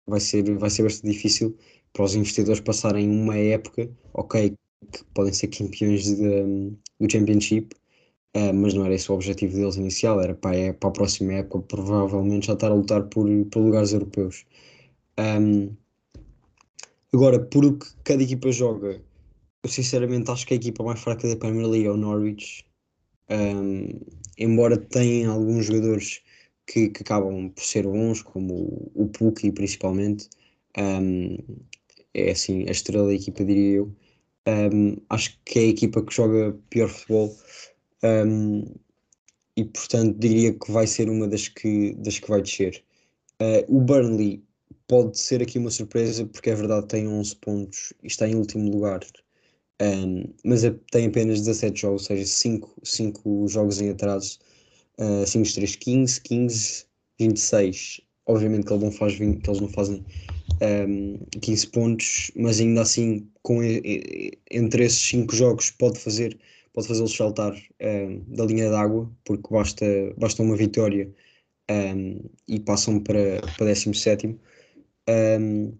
vai 0.07 0.21
ser, 0.21 0.43
vai 0.59 0.71
ser 0.71 0.85
bastante 0.85 1.13
difícil 1.13 1.57
para 1.93 2.05
os 2.05 2.15
investidores 2.15 2.61
passarem 2.61 3.09
uma 3.09 3.37
época, 3.37 3.91
ok, 4.15 4.57
que 4.93 5.05
podem 5.15 5.33
ser 5.33 5.49
campeões 5.49 6.05
de, 6.05 6.71
do 7.01 7.11
Championship, 7.11 7.75
uh, 8.37 8.55
mas 8.55 8.75
não 8.75 8.85
era 8.85 8.95
esse 8.95 9.11
o 9.11 9.15
objetivo 9.15 9.57
deles 9.57 9.77
inicial, 9.77 10.21
era 10.21 10.35
para, 10.35 10.57
é, 10.57 10.73
para 10.73 10.89
a 10.89 10.93
próxima 10.93 11.35
época 11.35 11.61
provavelmente 11.77 12.47
já 12.47 12.55
estar 12.55 12.71
a 12.71 12.75
lutar 12.75 13.05
por, 13.09 13.29
por 13.47 13.61
lugares 13.61 13.93
europeus. 13.93 14.47
Um, 15.19 15.71
agora, 17.13 17.39
por 17.41 17.65
o 17.65 17.79
que 17.79 17.87
cada 18.05 18.23
equipa 18.23 18.51
joga 18.51 19.03
eu 19.65 19.71
sinceramente 19.71 20.31
acho 20.31 20.47
que 20.47 20.53
a 20.53 20.57
equipa 20.59 20.85
mais 20.85 21.01
fraca 21.01 21.27
da 21.27 21.37
Premier 21.37 21.67
League 21.67 21.87
é 21.87 21.91
o 21.91 21.97
Norwich. 21.97 22.67
Um, 23.31 23.99
embora 24.39 24.77
tenha 24.77 25.31
alguns 25.31 25.67
jogadores 25.67 26.21
que, 26.67 26.89
que, 26.91 27.03
acabam 27.03 27.51
por 27.51 27.65
ser 27.65 27.85
bons, 27.85 28.23
como 28.23 28.55
o, 28.55 29.05
o 29.05 29.09
Puki 29.09 29.53
principalmente, 29.53 30.29
um, 30.79 31.37
é 32.15 32.31
assim 32.33 32.65
a 32.69 32.73
estrela 32.73 33.07
da 33.09 33.15
equipa, 33.15 33.45
diria 33.45 33.79
eu. 33.79 33.97
Um, 34.47 34.97
acho 35.09 35.39
que 35.45 35.59
é 35.59 35.63
a 35.63 35.67
equipa 35.69 36.03
que 36.03 36.15
joga 36.15 36.57
pior 36.71 36.89
futebol 36.89 37.35
e, 39.57 39.65
portanto, 39.65 40.19
diria 40.19 40.53
que 40.53 40.71
vai 40.71 40.87
ser 40.87 41.09
uma 41.09 41.27
das 41.27 41.49
que, 41.49 41.95
das 41.95 42.19
que 42.19 42.29
vai 42.29 42.43
descer. 42.43 42.85
Uh, 43.41 43.77
o 43.77 43.81
Burnley 43.81 44.43
pode 44.87 45.19
ser 45.19 45.43
aqui 45.43 45.59
uma 45.59 45.71
surpresa, 45.71 46.27
porque 46.27 46.51
é 46.51 46.55
verdade, 46.55 46.89
tem 46.89 47.09
11 47.09 47.37
pontos 47.37 47.95
e 48.03 48.09
está 48.09 48.29
em 48.29 48.35
último 48.35 48.71
lugar 48.71 49.01
um, 49.83 50.33
mas 50.45 50.63
tem 50.91 51.07
apenas 51.07 51.41
17 51.41 51.81
jogos, 51.81 52.03
ou 52.03 52.07
seja, 52.07 52.27
5, 52.27 52.75
5 52.83 53.49
jogos 53.49 53.81
em 53.81 53.91
atraso. 53.91 54.39
Uh, 54.99 55.27
5, 55.27 55.55
3, 55.55 55.77
15, 55.77 56.21
15, 56.21 56.87
26. 57.19 58.01
Obviamente 58.27 58.67
que 58.67 58.73
eles 58.73 58.83
não, 58.83 58.93
faz 58.93 59.15
20, 59.15 59.41
que 59.43 59.51
eles 59.51 59.61
não 59.61 59.69
fazem 59.69 60.05
um, 60.89 61.19
15 61.41 61.67
pontos, 61.69 62.31
mas 62.37 62.61
ainda 62.61 62.83
assim, 62.83 63.29
com, 63.43 63.61
entre 64.51 64.85
esses 64.85 65.01
5 65.01 65.35
jogos, 65.35 65.71
pode 65.71 65.99
fazer 65.99 66.39
pode 66.75 66.89
fazê-los 66.89 67.17
saltar 67.17 67.55
um, 67.81 68.35
da 68.35 68.45
linha 68.45 68.69
d'água, 68.69 69.11
porque 69.25 69.49
basta, 69.51 69.87
basta 70.19 70.43
uma 70.43 70.57
vitória 70.57 71.11
um, 71.71 72.21
e 72.49 72.61
passam 72.61 73.01
para, 73.01 73.41
para 73.57 73.67
17. 73.67 74.39
Um, 75.09 75.73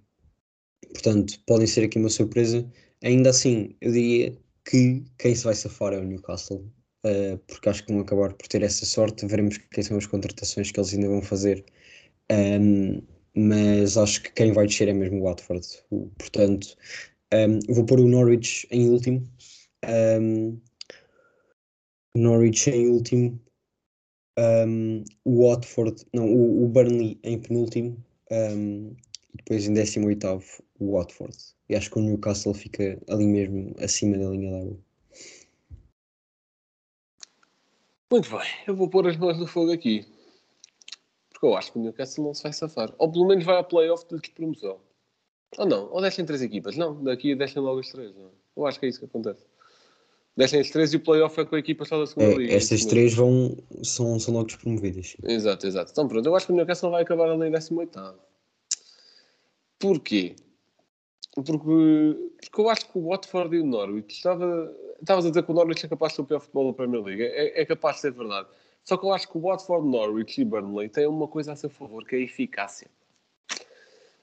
portanto, 0.93 1.41
podem 1.47 1.67
ser 1.67 1.85
aqui 1.85 1.99
uma 1.99 2.09
surpresa. 2.09 2.67
Ainda 3.03 3.31
assim, 3.31 3.77
eu 3.81 3.93
diria 3.93 4.39
que 4.65 5.05
quem 5.19 5.35
se 5.35 5.45
vai 5.45 5.55
safar 5.55 5.93
é 5.93 5.99
o 5.99 6.05
Newcastle, 6.05 6.65
uh, 7.05 7.39
porque 7.47 7.69
acho 7.69 7.85
que 7.85 7.93
vão 7.93 8.03
acabar 8.03 8.33
por 8.33 8.49
ter 8.49 8.63
essa 8.63 8.85
sorte. 8.87 9.27
Veremos 9.27 9.59
quem 9.59 9.83
são 9.83 9.97
as 9.97 10.07
contratações 10.07 10.71
que 10.71 10.81
eles 10.81 10.95
ainda 10.95 11.09
vão 11.09 11.23
fazer. 11.23 11.65
Um, 12.31 13.03
mas 13.37 13.97
acho 13.97 14.23
que 14.23 14.33
quem 14.33 14.53
vai 14.53 14.67
descer 14.67 14.89
é 14.89 14.93
mesmo 14.93 15.21
o 15.21 15.25
Watford. 15.25 15.67
Portanto, 16.19 16.77
um, 17.33 17.75
vou 17.75 17.85
pôr 17.85 18.01
o 18.01 18.09
Norwich 18.09 18.67
em 18.71 18.89
último. 18.89 19.29
Um, 20.21 20.61
Norwich 22.17 22.71
em 22.71 22.89
último. 22.89 23.41
o 25.25 25.49
Watford, 25.49 26.05
não, 26.15 26.33
o, 26.33 26.65
o 26.65 26.69
Burnley 26.69 27.19
em 27.23 27.41
penúltimo. 27.41 27.97
e 28.31 29.37
depois 29.37 29.67
em 29.67 29.75
décimo 29.75 30.07
oitavo 30.07 30.45
o 30.79 30.93
Watford. 30.93 31.37
E 31.69 31.75
acho 31.75 31.91
que 31.91 31.99
o 31.99 32.03
Newcastle 32.03 32.55
fica 32.55 33.01
ali 33.09 33.27
mesmo 33.27 33.75
acima 33.79 34.19
da 34.19 34.31
linha 34.31 34.51
d'água. 34.51 34.79
Muito 38.15 38.31
bem, 38.31 38.47
eu 38.65 38.77
vou 38.77 38.89
pôr 38.89 39.09
as 39.09 39.17
mãos 39.17 39.37
no 39.37 39.45
fogo 39.45 39.73
aqui. 39.73 40.07
Porque 41.31 41.47
eu 41.47 41.57
acho 41.57 41.73
que 41.73 41.81
o 41.81 41.83
Newcastle 41.83 42.25
não 42.25 42.33
se 42.33 42.45
vai 42.45 42.53
safar. 42.53 42.95
Ou 42.97 43.11
pelo 43.11 43.27
menos 43.27 43.45
vai 43.45 43.59
a 43.59 43.63
playoff 43.65 44.07
de 44.09 44.31
promoção. 44.31 44.79
Ou 45.59 45.67
não, 45.67 45.91
ou 45.91 46.01
descem 46.01 46.25
três 46.25 46.41
equipas. 46.41 46.77
Não, 46.77 47.03
daqui 47.03 47.35
descem 47.35 47.61
logo 47.61 47.81
as 47.81 47.89
três. 47.89 48.15
Não. 48.15 48.27
É? 48.27 48.31
Eu 48.57 48.67
acho 48.69 48.79
que 48.79 48.87
é 48.87 48.89
isso 48.89 49.01
que 49.01 49.07
acontece. 49.07 49.45
Descem 50.37 50.61
as 50.61 50.71
três 50.71 50.93
e 50.93 50.97
o 50.97 51.01
playoff 51.01 51.41
é 51.41 51.45
com 51.45 51.57
a 51.57 51.59
equipa 51.59 51.85
só 51.85 51.99
da 51.99 52.07
segunda 52.07 52.35
é, 52.35 52.37
liga. 52.37 52.55
Estas 52.55 52.85
três 52.85 53.15
vão, 53.15 53.57
são, 53.83 54.17
são 54.21 54.33
logo 54.33 54.47
despromovidas. 54.47 55.17
Exato, 55.25 55.67
exato. 55.67 55.91
Então 55.91 56.07
pronto, 56.07 56.25
eu 56.25 56.37
acho 56.37 56.47
que 56.47 56.53
o 56.53 56.55
Newcastle 56.55 56.93
vai 56.93 57.03
acabar 57.03 57.29
ali 57.29 57.49
em 57.49 57.51
18. 57.51 58.15
Porquê? 59.81 60.37
Porque, 61.35 62.31
porque 62.41 62.61
eu 62.61 62.71
acho 62.71 62.89
que 62.91 62.99
o 62.99 63.09
Watford 63.09 63.57
e 63.57 63.61
o 63.61 63.67
Norwich 63.67 64.15
estava. 64.15 64.73
Estavas 65.01 65.27
a 65.27 65.29
dizer 65.29 65.43
que 65.43 65.51
o 65.51 65.55
Norwich 65.55 65.85
é 65.85 65.89
capaz 65.89 66.13
de 66.13 66.17
ser 66.17 66.23
o 66.23 66.25
pior 66.25 66.41
futebol 66.41 66.71
da 66.71 66.77
Premier 66.77 67.03
League. 67.03 67.23
É, 67.23 67.61
é 67.61 67.67
capaz 67.67 67.97
de 67.97 68.03
ser 68.03 68.13
verdade. 68.13 68.49
Só 68.85 68.97
que 68.97 69.05
eu 69.05 69.13
acho 69.13 69.29
que 69.29 69.37
o 69.37 69.41
Watford, 69.41 69.87
Norwich 69.89 70.41
e 70.41 70.45
Burnley 70.45 70.89
têm 70.89 71.07
uma 71.07 71.27
coisa 71.27 71.53
a 71.53 71.57
seu 71.57 71.71
favor, 71.71 72.05
que 72.07 72.15
é 72.15 72.19
a 72.19 72.23
eficácia. 72.23 72.89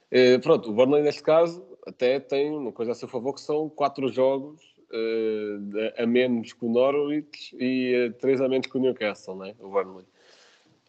É, 0.10 0.38
pronto, 0.38 0.70
o 0.70 0.74
Burnley 0.74 1.02
neste 1.04 1.24
caso 1.24 1.66
até 1.88 2.20
tem 2.20 2.52
uma 2.52 2.72
coisa 2.72 2.92
a 2.92 2.96
seu 2.96 3.08
favor 3.08 3.34
que 3.34 3.42
são 3.42 3.70
quatro 3.70 4.08
jogos 4.10 4.62
uh, 4.92 6.02
a 6.02 6.06
menos 6.06 6.54
que 6.54 6.66
o 6.66 6.70
Norwich 6.70 7.56
e 7.58 8.10
uh, 8.10 8.14
três 8.20 8.40
a 8.40 8.48
menos 8.48 8.68
que 8.68 8.78
o 8.78 8.82
Newcastle, 8.82 9.36
né? 9.36 9.56
o 9.60 9.70
Burnley. 9.70 10.06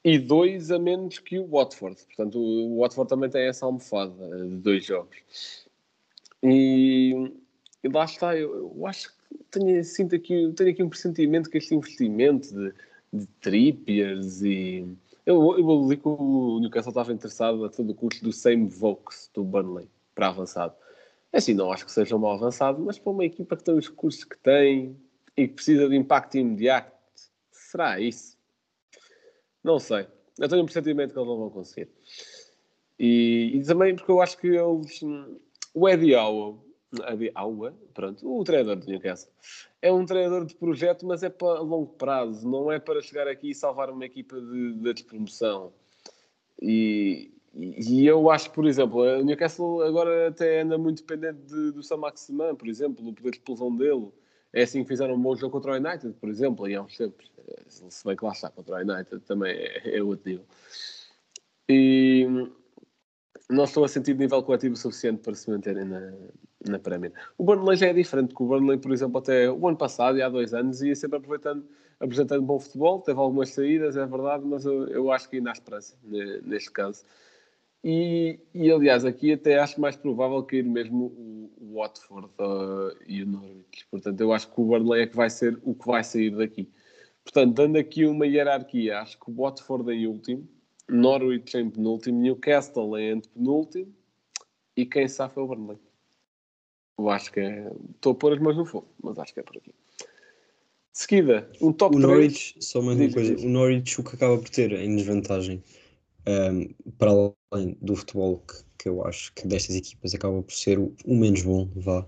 e 0.04 0.18
dois 0.18 0.70
a 0.70 0.78
menos 0.78 1.18
que 1.18 1.38
o 1.38 1.46
Watford. 1.46 1.96
Portanto, 2.04 2.38
o 2.38 2.80
Watford 2.80 3.08
também 3.08 3.30
tem 3.30 3.46
essa 3.46 3.64
almofada 3.64 4.12
de 4.46 4.56
dois 4.56 4.85
jogos. 4.85 5.16
E, 6.42 7.33
e 7.83 7.88
lá 7.88 8.05
está, 8.05 8.37
eu, 8.37 8.72
eu, 8.76 8.87
acho 8.87 9.09
que 9.09 9.38
tenho, 9.50 9.83
sinto 9.85 10.14
aqui, 10.14 10.52
tenho 10.57 10.70
aqui 10.70 10.83
um 10.83 10.88
pressentimento 10.88 11.48
que 11.48 11.59
este 11.59 11.74
investimento 11.74 12.48
de, 12.52 12.74
de 13.12 13.28
e. 14.42 14.87
Eu, 15.24 15.57
eu 15.57 15.83
dizer 15.83 15.96
que 15.98 16.09
o 16.09 16.59
Newcastle 16.61 16.90
estava 16.90 17.12
interessado 17.12 17.64
a 17.64 17.68
todo 17.68 17.90
o 17.90 17.94
custo 17.94 18.24
do 18.24 18.33
Same 18.33 18.66
Vokes 18.66 19.31
do 19.33 19.44
Burnley 19.44 19.88
para 20.14 20.28
avançado. 20.28 20.74
É 21.33 21.38
assim, 21.38 21.55
não 21.55 21.72
acho 21.72 21.87
que 21.87 21.92
seja 21.92 22.16
um 22.16 22.18
mal 22.18 22.33
avançado, 22.33 22.83
mas 22.83 22.98
para 22.98 23.12
uma 23.12 23.24
equipa 23.24 23.57
que 23.57 23.64
tem 23.64 23.74
os 23.74 23.88
recursos 23.88 24.24
que 24.24 24.37
tem 24.38 24.96
e 25.37 25.46
que 25.46 25.55
precisa 25.55 25.88
de 25.88 25.96
impacto 25.96 26.37
imediato, 26.37 26.92
será 27.50 28.00
isso? 28.00 28.37
Não 29.62 29.78
sei. 29.78 30.07
Eu 30.38 30.48
tenho 30.48 30.62
um 30.62 30.66
pressentimento 30.66 31.12
que 31.12 31.18
eles 31.18 31.28
não 31.28 31.38
vão 31.38 31.50
conseguir. 31.50 31.88
E, 32.98 33.52
e 33.55 33.64
também 33.64 33.94
porque 33.94 34.11
eu 34.11 34.20
acho 34.20 34.37
que 34.38 34.48
eles. 34.48 35.00
O 35.74 35.88
Eddie 35.88 36.14
Howe, 36.14 36.58
Howe, 37.35 37.72
pronto, 37.94 38.40
o 38.40 38.44
treinador 38.44 38.76
do 38.76 38.87
Newcastle, 38.87 39.32
é 39.80 39.90
um 39.90 40.04
treinador 40.04 40.44
de 40.44 40.54
projeto, 40.54 41.06
mas 41.06 41.22
é 41.22 41.30
para 41.30 41.61
longo 41.61 41.92
prazo, 41.94 42.48
não 42.48 42.70
é 42.70 42.78
para 42.78 43.00
chegar 43.00 43.26
aqui 43.26 43.50
e 43.50 43.54
salvar 43.54 43.90
uma 43.90 44.04
equipa 44.04 44.40
de, 44.40 44.74
de 44.74 44.92
despromoção. 44.92 45.72
E, 46.61 47.32
e, 47.54 48.06
eu 48.06 48.30
acho 48.30 48.50
por 48.50 48.66
exemplo, 48.66 49.00
o 49.00 49.24
Newcastle 49.24 49.82
agora 49.82 50.28
até 50.28 50.61
anda 50.61 50.76
muito 50.76 51.02
dependente 51.04 51.40
de, 51.46 51.72
do 51.72 51.82
Sam 51.82 51.98
Maximan, 51.98 52.54
por 52.54 52.68
exemplo, 52.68 53.04
do 53.04 53.12
poder 53.12 53.30
de 53.30 53.37
explosão 53.38 53.74
dele. 53.74 54.12
É 54.52 54.62
assim 54.62 54.82
que 54.82 54.88
fizeram 54.88 55.14
um 55.14 55.20
bom 55.20 55.35
jogo 55.35 55.52
contra 55.52 55.72
o 55.72 55.76
United, 55.76 56.12
por 56.20 56.28
exemplo, 56.28 56.68
e 56.68 56.74
há 56.74 56.82
uns 56.82 56.96
tempos. 56.96 57.32
Se 57.68 58.04
bem 58.04 58.14
que 58.14 58.24
lá 58.24 58.32
está 58.32 58.50
contra 58.50 58.76
o 58.76 58.78
United, 58.78 59.20
também 59.20 59.52
é, 59.52 59.96
é 59.96 60.02
outro. 60.02 60.40
E 61.68 62.26
não 63.52 63.64
estou 63.64 63.84
a 63.84 63.88
sentir 63.88 64.16
nível 64.16 64.42
coletivo 64.42 64.76
suficiente 64.76 65.20
para 65.20 65.34
se 65.34 65.50
manterem 65.50 65.84
na, 65.84 66.12
na 66.68 66.78
Premier. 66.78 67.12
O 67.36 67.44
Burnley 67.44 67.76
já 67.76 67.88
é 67.88 67.92
diferente, 67.92 68.28
porque 68.28 68.42
o 68.42 68.46
Burnley, 68.46 68.78
por 68.78 68.92
exemplo, 68.92 69.18
até 69.18 69.50
o 69.50 69.68
ano 69.68 69.76
passado 69.76 70.18
e 70.18 70.22
há 70.22 70.28
dois 70.28 70.54
anos 70.54 70.82
ia 70.82 70.94
sempre 70.94 71.18
aproveitando, 71.18 71.64
apresentando 72.00 72.42
bom 72.42 72.58
futebol, 72.58 73.00
teve 73.00 73.18
algumas 73.18 73.50
saídas, 73.50 73.96
é 73.96 74.06
verdade, 74.06 74.44
mas 74.44 74.64
eu, 74.64 74.88
eu 74.88 75.12
acho 75.12 75.28
que 75.28 75.36
ainda 75.36 75.50
há 75.50 75.52
esperança 75.52 75.96
neste 76.44 76.70
caso. 76.70 77.04
E, 77.84 78.38
e, 78.54 78.70
aliás, 78.70 79.04
aqui 79.04 79.32
até 79.32 79.58
acho 79.58 79.80
mais 79.80 79.96
provável 79.96 80.42
cair 80.44 80.62
mesmo 80.62 81.06
o, 81.06 81.52
o 81.60 81.74
Watford 81.74 82.28
uh, 82.38 82.96
e 83.08 83.24
o 83.24 83.26
Norwich. 83.26 83.86
Portanto, 83.90 84.20
eu 84.20 84.32
acho 84.32 84.48
que 84.52 84.60
o 84.60 84.64
Burnley 84.64 85.02
é 85.02 85.06
que 85.06 85.16
vai 85.16 85.28
ser 85.28 85.58
o 85.64 85.74
que 85.74 85.86
vai 85.86 86.04
sair 86.04 86.30
daqui. 86.30 86.70
Portanto, 87.24 87.54
dando 87.54 87.76
aqui 87.76 88.06
uma 88.06 88.26
hierarquia, 88.26 89.00
acho 89.00 89.18
que 89.18 89.30
o 89.30 89.34
Watford 89.34 89.90
em 89.92 90.06
último, 90.06 90.48
Norwich 90.92 91.57
em 91.57 91.70
penúltimo, 91.70 92.20
Newcastle 92.20 92.98
em 92.98 93.12
antepenúltimo 93.12 93.92
e 94.76 94.87
quem 94.87 95.09
sabe 95.09 95.35
é 95.37 95.40
o 95.40 95.46
Burnley. 95.46 95.78
Eu 96.98 97.11
acho 97.11 97.33
que 97.33 97.40
é. 97.40 97.72
Estou 97.94 98.12
a 98.12 98.14
pôr 98.14 98.35
as 98.35 98.38
mãos 98.38 98.57
no 98.57 98.64
fogo, 98.64 98.88
mas 99.02 99.18
acho 99.18 99.33
que 99.33 99.40
é 99.40 99.42
por 99.42 99.57
aqui. 99.57 99.74
De 100.92 100.98
seguida, 100.98 101.50
um 101.61 101.72
top 101.72 101.96
o 101.96 101.98
Norwich, 101.98 102.52
3. 102.52 102.66
Só 102.66 102.83
mais 102.83 103.00
uma 103.00 103.11
coisa: 103.11 103.35
o 103.37 103.48
Norwich, 103.48 104.00
o 104.00 104.05
que 104.05 104.14
acaba 104.14 104.37
por 104.37 104.48
ter 104.50 104.72
em 104.72 104.94
desvantagem 104.94 105.62
um, 106.26 106.92
para 106.98 107.11
além 107.50 107.76
do 107.81 107.96
futebol 107.96 108.42
que, 108.46 108.55
que, 108.78 108.88
eu 108.88 109.05
acho 109.07 109.33
que 109.35 109.46
destas 109.46 109.74
equipas 109.74 110.14
acaba 110.14 110.42
por 110.42 110.52
ser 110.52 110.78
o, 110.78 110.94
o 111.05 111.16
menos 111.16 111.42
bom, 111.42 111.68
vá, 111.76 112.07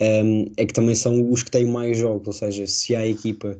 um, 0.00 0.46
é 0.56 0.66
que 0.66 0.72
também 0.72 0.94
são 0.94 1.30
os 1.30 1.42
que 1.42 1.50
têm 1.50 1.66
mais 1.66 1.98
jogos, 1.98 2.26
ou 2.26 2.32
seja, 2.32 2.66
se 2.66 2.94
há 2.94 3.06
equipa 3.06 3.58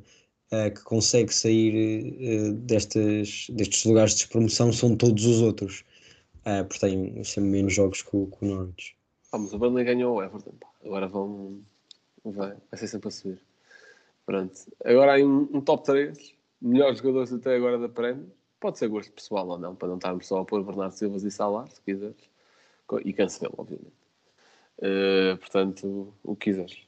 uh, 0.53 0.75
que 0.75 0.83
consegue 0.85 1.33
sair 1.33 2.15
uh, 2.21 2.53
destes, 2.53 3.49
destes 3.51 3.85
lugares 3.85 4.15
de 4.17 4.29
promoção, 4.29 4.73
são 4.73 4.97
todos 4.97 5.25
os 5.25 5.41
outros, 5.41 5.85
uh, 6.41 6.65
porque 6.67 6.87
têm 6.87 7.25
sempre 7.25 7.51
menos 7.51 7.75
jogos 7.75 8.03
que 8.03 8.17
o, 8.17 8.27
que 8.27 8.45
o 8.45 8.49
Norwich. 8.49 8.97
Ah, 9.33 9.39
mas 9.39 9.53
o 9.53 9.59
Burnley 9.59 9.85
ganhou 9.85 10.17
o 10.17 10.23
Everton, 10.23 10.55
agora 10.85 11.07
vão, 11.07 11.61
vai, 12.25 12.51
vai 12.51 12.79
ser 12.79 12.89
sempre 12.89 13.09
a 13.09 13.11
subir. 13.11 13.41
Pronto, 14.25 14.55
agora 14.85 15.17
há 15.17 15.25
um, 15.25 15.49
um 15.53 15.61
top 15.61 15.85
3, 15.85 16.35
melhores 16.61 16.99
jogadores 16.99 17.33
até 17.33 17.57
agora 17.57 17.79
da 17.79 17.89
Premier 17.89 18.27
Pode 18.61 18.79
ser 18.79 18.89
gosto 18.89 19.13
pessoal 19.13 19.47
ou 19.49 19.59
não, 19.59 19.77
para 19.77 19.89
não 19.89 19.97
estarmos 19.97 20.27
só 20.27 20.41
a 20.41 20.45
pôr 20.45 20.65
Bernardo 20.65 20.93
Silva 20.93 21.17
e 21.17 21.31
Salar, 21.31 21.69
se 21.71 21.81
quiseres. 21.81 22.29
E 23.05 23.13
Cancelo, 23.13 23.55
obviamente. 23.57 23.93
Uh, 24.79 25.37
portanto, 25.39 26.13
o 26.25 26.35
que 26.35 26.51
quiseres. 26.51 26.88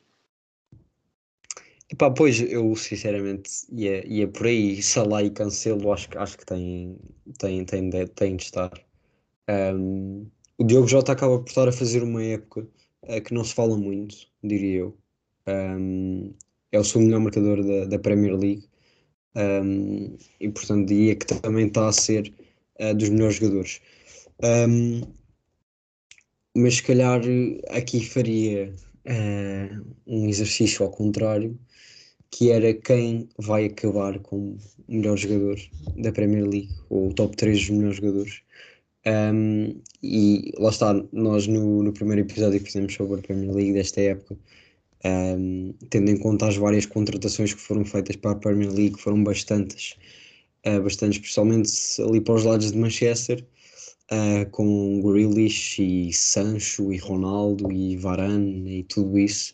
Epá, 1.92 2.08
pois, 2.10 2.40
eu 2.40 2.74
sinceramente 2.76 3.50
ia, 3.70 4.06
ia 4.06 4.28
por 4.28 4.46
aí, 4.46 4.80
Salah 4.80 5.24
e 5.24 5.30
Cancelo 5.30 5.92
acho, 5.92 6.08
acho 6.16 6.38
que 6.38 6.46
têm, 6.46 6.96
têm, 7.38 7.64
têm, 7.64 7.90
de, 7.90 8.06
de 8.06 8.42
estar. 8.42 8.72
Um, 9.48 10.30
o 10.58 10.64
Diogo 10.64 10.86
Jota 10.86 11.12
acaba 11.12 11.38
por 11.40 11.48
estar 11.48 11.68
a 11.68 11.72
fazer 11.72 12.02
uma 12.02 12.22
época 12.22 12.68
uh, 13.02 13.20
que 13.22 13.34
não 13.34 13.42
se 13.42 13.54
fala 13.54 13.76
muito, 13.76 14.16
diria 14.42 14.80
eu. 14.80 14.98
Um, 15.48 16.32
é 16.70 16.78
o 16.78 16.84
seu 16.84 17.00
melhor 17.00 17.20
marcador 17.20 17.64
da, 17.64 17.86
da 17.86 17.98
Premier 17.98 18.36
League 18.36 18.68
um, 19.34 20.16
e 20.38 20.48
portanto 20.48 20.86
diria 20.86 21.16
que 21.16 21.26
também 21.26 21.66
está 21.66 21.88
a 21.88 21.92
ser 21.92 22.32
uh, 22.80 22.94
dos 22.94 23.08
melhores 23.08 23.36
jogadores. 23.36 23.80
Um, 24.42 25.00
mas 26.56 26.76
se 26.76 26.82
calhar 26.84 27.20
aqui 27.70 28.04
faria 28.04 28.72
uh, 29.06 29.94
um 30.06 30.28
exercício 30.28 30.84
ao 30.84 30.90
contrário, 30.90 31.58
que 32.30 32.50
era 32.50 32.72
quem 32.74 33.28
vai 33.38 33.66
acabar 33.66 34.18
como 34.20 34.58
o 34.88 34.94
melhor 34.94 35.16
jogador 35.16 35.58
da 35.96 36.12
Premier 36.12 36.44
League, 36.44 36.70
ou 36.88 37.08
o 37.08 37.14
top 37.14 37.36
3 37.36 37.58
dos 37.58 37.70
melhores 37.70 37.96
jogadores. 37.96 38.42
Um, 39.06 39.80
e 40.02 40.52
lá 40.58 40.70
está, 40.70 40.94
nós 41.12 41.46
no, 41.46 41.82
no 41.82 41.92
primeiro 41.92 42.20
episódio 42.22 42.60
que 42.60 42.66
fizemos 42.66 42.94
sobre 42.94 43.18
a 43.18 43.22
Premier 43.22 43.54
League 43.54 43.72
desta 43.72 44.00
época, 44.00 44.36
um, 45.04 45.74
tendo 45.88 46.10
em 46.10 46.18
conta 46.18 46.46
as 46.46 46.56
várias 46.56 46.86
contratações 46.86 47.54
que 47.54 47.60
foram 47.60 47.84
feitas 47.84 48.16
para 48.16 48.32
a 48.32 48.36
Premier 48.36 48.70
League, 48.70 49.00
foram 49.00 49.24
bastantes, 49.24 49.96
uh, 50.66 50.82
bastantes, 50.82 51.18
especialmente 51.18 51.70
ali 52.02 52.20
para 52.20 52.34
os 52.34 52.44
lados 52.44 52.70
de 52.70 52.78
Manchester, 52.78 53.44
uh, 54.12 54.48
com 54.50 55.00
Grealish 55.02 55.80
e 55.80 56.12
Sancho 56.12 56.92
e 56.92 56.98
Ronaldo 56.98 57.70
e 57.72 57.96
Varane 57.96 58.80
e 58.80 58.82
tudo 58.84 59.18
isso. 59.18 59.52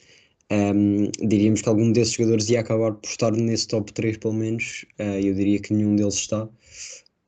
Um, 0.50 1.10
diríamos 1.26 1.62
que 1.62 1.68
algum 1.68 1.90
desses 1.90 2.14
jogadores 2.14 2.48
ia 2.48 2.60
acabar 2.60 2.92
por 2.92 3.08
estar 3.08 3.32
nesse 3.32 3.66
top 3.68 3.92
3 3.92 4.16
pelo 4.18 4.34
menos, 4.34 4.84
uh, 5.00 5.18
eu 5.20 5.34
diria 5.34 5.58
que 5.58 5.74
nenhum 5.74 5.96
deles 5.96 6.14
está. 6.14 6.48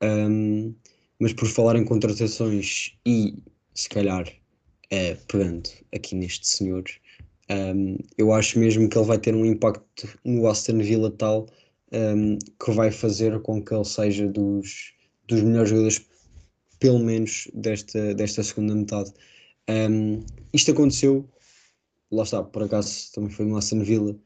Um, 0.02 0.74
mas 1.18 1.32
por 1.32 1.48
falar 1.48 1.76
em 1.76 1.84
contratações 1.84 2.94
e 3.04 3.34
se 3.74 3.88
calhar 3.88 4.26
pegando 5.26 5.68
aqui 5.92 6.14
neste 6.14 6.48
senhor, 6.48 6.84
um, 7.50 7.96
eu 8.16 8.32
acho 8.32 8.58
mesmo 8.58 8.88
que 8.88 8.96
ele 8.96 9.06
vai 9.06 9.18
ter 9.18 9.34
um 9.34 9.44
impacto 9.44 10.08
no 10.24 10.46
Aston 10.46 10.78
Villa 10.78 11.10
tal 11.10 11.46
um, 11.92 12.38
que 12.38 12.70
vai 12.72 12.90
fazer 12.90 13.40
com 13.40 13.62
que 13.62 13.74
ele 13.74 13.84
seja 13.84 14.26
dos, 14.28 14.92
dos 15.26 15.42
melhores 15.42 15.70
jogadores, 15.70 16.06
pelo 16.78 16.98
menos 16.98 17.48
desta, 17.54 18.14
desta 18.14 18.42
segunda 18.42 18.74
metade. 18.74 19.12
Um, 19.68 20.24
isto 20.52 20.70
aconteceu, 20.70 21.28
lá 22.10 22.22
está, 22.22 22.42
por 22.42 22.62
acaso 22.62 23.12
também 23.12 23.30
foi 23.30 23.46
no 23.46 23.56
Aston 23.56 23.82
Villa, 23.82 24.16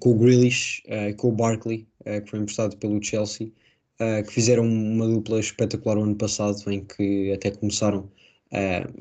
com 0.00 0.10
o 0.10 0.18
Grealish 0.18 0.82
uh, 0.86 1.14
com 1.16 1.28
o 1.28 1.32
Barkley, 1.32 1.86
uh, 2.00 2.22
que 2.22 2.30
foi 2.30 2.40
emprestado 2.40 2.76
pelo 2.76 3.02
Chelsea, 3.02 3.48
uh, 4.00 4.24
que 4.26 4.32
fizeram 4.32 4.66
uma 4.66 5.06
dupla 5.06 5.40
espetacular 5.40 5.98
o 5.98 6.02
ano 6.02 6.16
passado, 6.16 6.58
em 6.70 6.84
que 6.84 7.32
até 7.32 7.50
começaram 7.50 8.10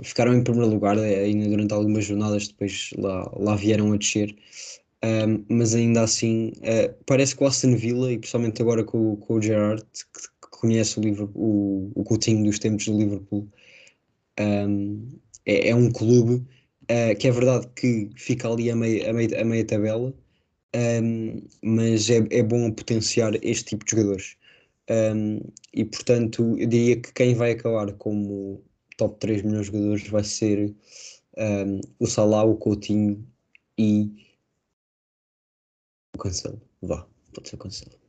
ficaram 0.01 0.33
em 0.33 0.43
primeiro 0.43 0.67
lugar 0.67 0.97
ainda 0.97 1.47
durante 1.47 1.71
algumas 1.75 2.05
jornadas, 2.05 2.47
depois 2.47 2.89
lá, 2.97 3.31
lá 3.37 3.55
vieram 3.55 3.93
a 3.93 3.97
descer. 3.97 4.35
Um, 5.05 5.45
mas 5.47 5.75
ainda 5.75 6.01
assim, 6.01 6.53
parece 7.05 7.35
que 7.35 7.43
o 7.43 7.45
Aston 7.45 7.75
Villa, 7.75 8.11
e 8.11 8.17
principalmente 8.17 8.63
agora 8.63 8.83
com, 8.83 9.15
com 9.15 9.35
o 9.35 9.41
Gerrard, 9.41 9.83
que, 9.83 10.27
conhece 10.63 10.97
o, 10.97 11.02
Liverpool, 11.02 11.34
o, 11.36 11.91
o 11.93 12.04
Coutinho 12.06 12.45
dos 12.45 12.58
tempos 12.58 12.86
do 12.86 12.97
Liverpool, 12.97 13.49
um, 14.39 15.19
é, 15.45 15.69
é, 15.69 15.76
um 15.76 15.91
clube 15.91 16.36
uh, 16.84 17.15
que 17.19 17.28
é 17.28 17.32
verdade 17.32 17.67
que 17.76 18.10
fica 18.15 18.49
ali 18.49 18.71
a 18.71 18.76
meia, 18.76 19.10
a 19.10 19.13
meia, 19.13 19.41
a 19.41 19.43
meia 19.43 19.65
tabela, 19.65 20.13
um, 20.73 21.41
mas 21.62 22.10
é, 22.10 22.26
é 22.32 22.41
bom 22.41 22.71
potenciar 22.71 23.34
este 23.43 23.65
tipo 23.65 23.84
de 23.84 23.91
jogadores. 23.91 24.38
e 25.73 25.86
portanto, 25.86 26.56
eu 26.58 26.67
diria 26.67 27.02
que 27.02 27.13
quem 27.13 27.36
vai 27.36 27.52
acabar 27.52 27.91
como 27.93 28.63
top 28.97 29.19
3 29.19 29.41
melhores 29.43 29.67
jogadores 29.67 30.08
vai 30.08 30.23
ser 30.23 30.73
um, 31.38 31.82
o 31.99 32.08
Salah, 32.08 32.43
o 32.45 32.56
Coutinho 32.56 33.28
e 33.78 34.10
o 36.15 36.19
Cancelo. 36.19 36.62
Vá, 36.82 37.06
pode 37.34 37.49
ser 37.49 37.56
o 37.56 37.60
Cancelo. 37.60 38.02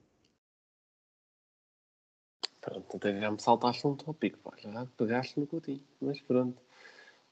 Pronto, 2.64 2.96
até 2.96 3.20
já 3.20 3.30
me 3.30 3.40
saltaste 3.40 3.86
um 3.86 3.94
tópico, 3.94 4.38
pá, 4.38 4.52
já 4.56 4.86
pegaste 4.96 5.38
no 5.38 5.46
Coutinho, 5.46 5.82
mas 6.00 6.20
pronto. 6.22 6.56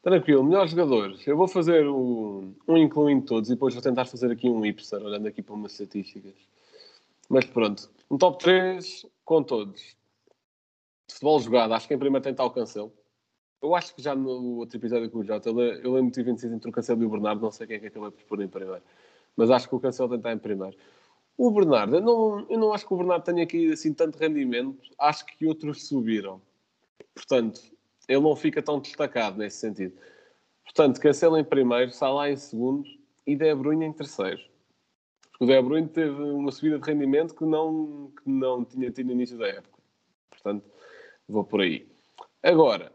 Tranquilo, 0.03 0.45
melhores 0.45 0.73
jogadores. 0.73 1.27
Eu 1.27 1.37
vou 1.37 1.49
fazer 1.49 1.89
um, 1.89 2.55
um 2.69 2.77
incluindo 2.77 3.25
todos 3.25 3.49
e 3.49 3.55
depois 3.55 3.73
vou 3.73 3.83
tentar 3.83 4.05
fazer 4.05 4.31
aqui 4.31 4.51
um 4.51 4.61
hipster, 4.61 5.01
olhando 5.01 5.29
aqui 5.29 5.41
para 5.41 5.55
umas 5.55 5.73
estatísticas. 5.73 6.35
Mas 7.31 7.47
pronto, 7.47 7.91
um 8.11 8.19
top 8.19 8.43
3, 8.43 9.07
com 9.25 9.43
todos, 9.43 9.97
futebol 11.11 11.41
jogado, 11.41 11.73
acho 11.73 11.89
que 11.89 11.95
em 11.95 11.99
primeiro 11.99 12.23
tem 12.23 12.35
que 12.35 12.43
o 12.43 12.51
Cancelo. 12.51 12.93
Eu 13.63 13.75
acho 13.77 13.95
que 13.95 14.03
já 14.03 14.15
no 14.15 14.59
outro 14.59 14.77
episódio 14.77 15.09
com 15.09 15.21
o 15.21 15.25
Jota, 15.25 15.49
eu 15.49 15.55
le- 15.55 15.81
eu 15.85 15.95
lembro 15.95 16.11
de 16.11 16.23
26 16.23 16.53
entre 16.53 16.69
o 16.69 16.73
Cancelo 16.73 17.01
e 17.03 17.07
o 17.07 17.11
Bernardo, 17.11 17.41
não 17.41 17.53
sei 17.53 17.67
quem 17.67 17.77
é 17.77 17.79
que 17.79 17.87
acabei 17.87 18.11
por 18.11 18.25
pôr 18.25 18.43
em 18.43 18.49
primeiro. 18.49 18.83
Mas 19.37 19.51
acho 19.51 19.69
que 19.69 19.75
o 19.75 19.81
Cancelo 19.81 20.09
tem 20.09 20.19
que 20.19 20.29
estar 20.29 20.33
em 20.35 20.39
primeiro. 20.39 20.77
O 21.37 21.51
Bernardo, 21.51 21.97
eu 21.97 22.01
não, 22.01 22.47
eu 22.49 22.59
não 22.59 22.73
acho 22.73 22.87
que 22.87 22.93
o 22.95 22.97
Bernardo 22.97 23.25
tenha 23.25 23.43
aqui 23.43 23.73
assim 23.73 23.93
tanto 23.93 24.19
rendimento, 24.19 24.79
acho 24.99 25.25
que 25.27 25.47
outros 25.47 25.87
subiram. 25.89 26.41
Portanto, 27.15 27.61
ele 28.09 28.21
não 28.21 28.37
fica 28.37 28.63
tão 28.63 28.81
destacado 28.81 29.39
nesse 29.39 29.59
sentido. 29.59 29.97
Portanto, 30.65 31.01
Cancelo 31.01 31.39
em 31.39 31.45
primeiro, 31.45 31.91
Salah 31.91 32.31
em 32.31 32.37
segundo 32.37 32.89
e 33.27 33.37
De 33.37 33.55
Bruyne 33.55 33.87
em 33.87 33.93
terceiro. 33.93 34.41
Porque 35.31 35.45
o 35.45 35.47
De 35.47 35.63
Bruyne 35.63 35.89
teve 35.89 36.11
uma 36.11 36.53
subida 36.53 36.79
de 36.79 36.87
rendimento 36.87 37.35
que 37.35 37.45
não, 37.45 38.13
que 38.17 38.31
não 38.31 38.65
tinha 38.65 38.91
tido 38.91 39.07
no 39.07 39.13
início 39.13 39.39
da 39.39 39.49
época. 39.49 39.79
Portanto, 40.31 40.65
vou 41.29 41.45
por 41.45 41.61
aí. 41.61 41.89
Agora, 42.43 42.93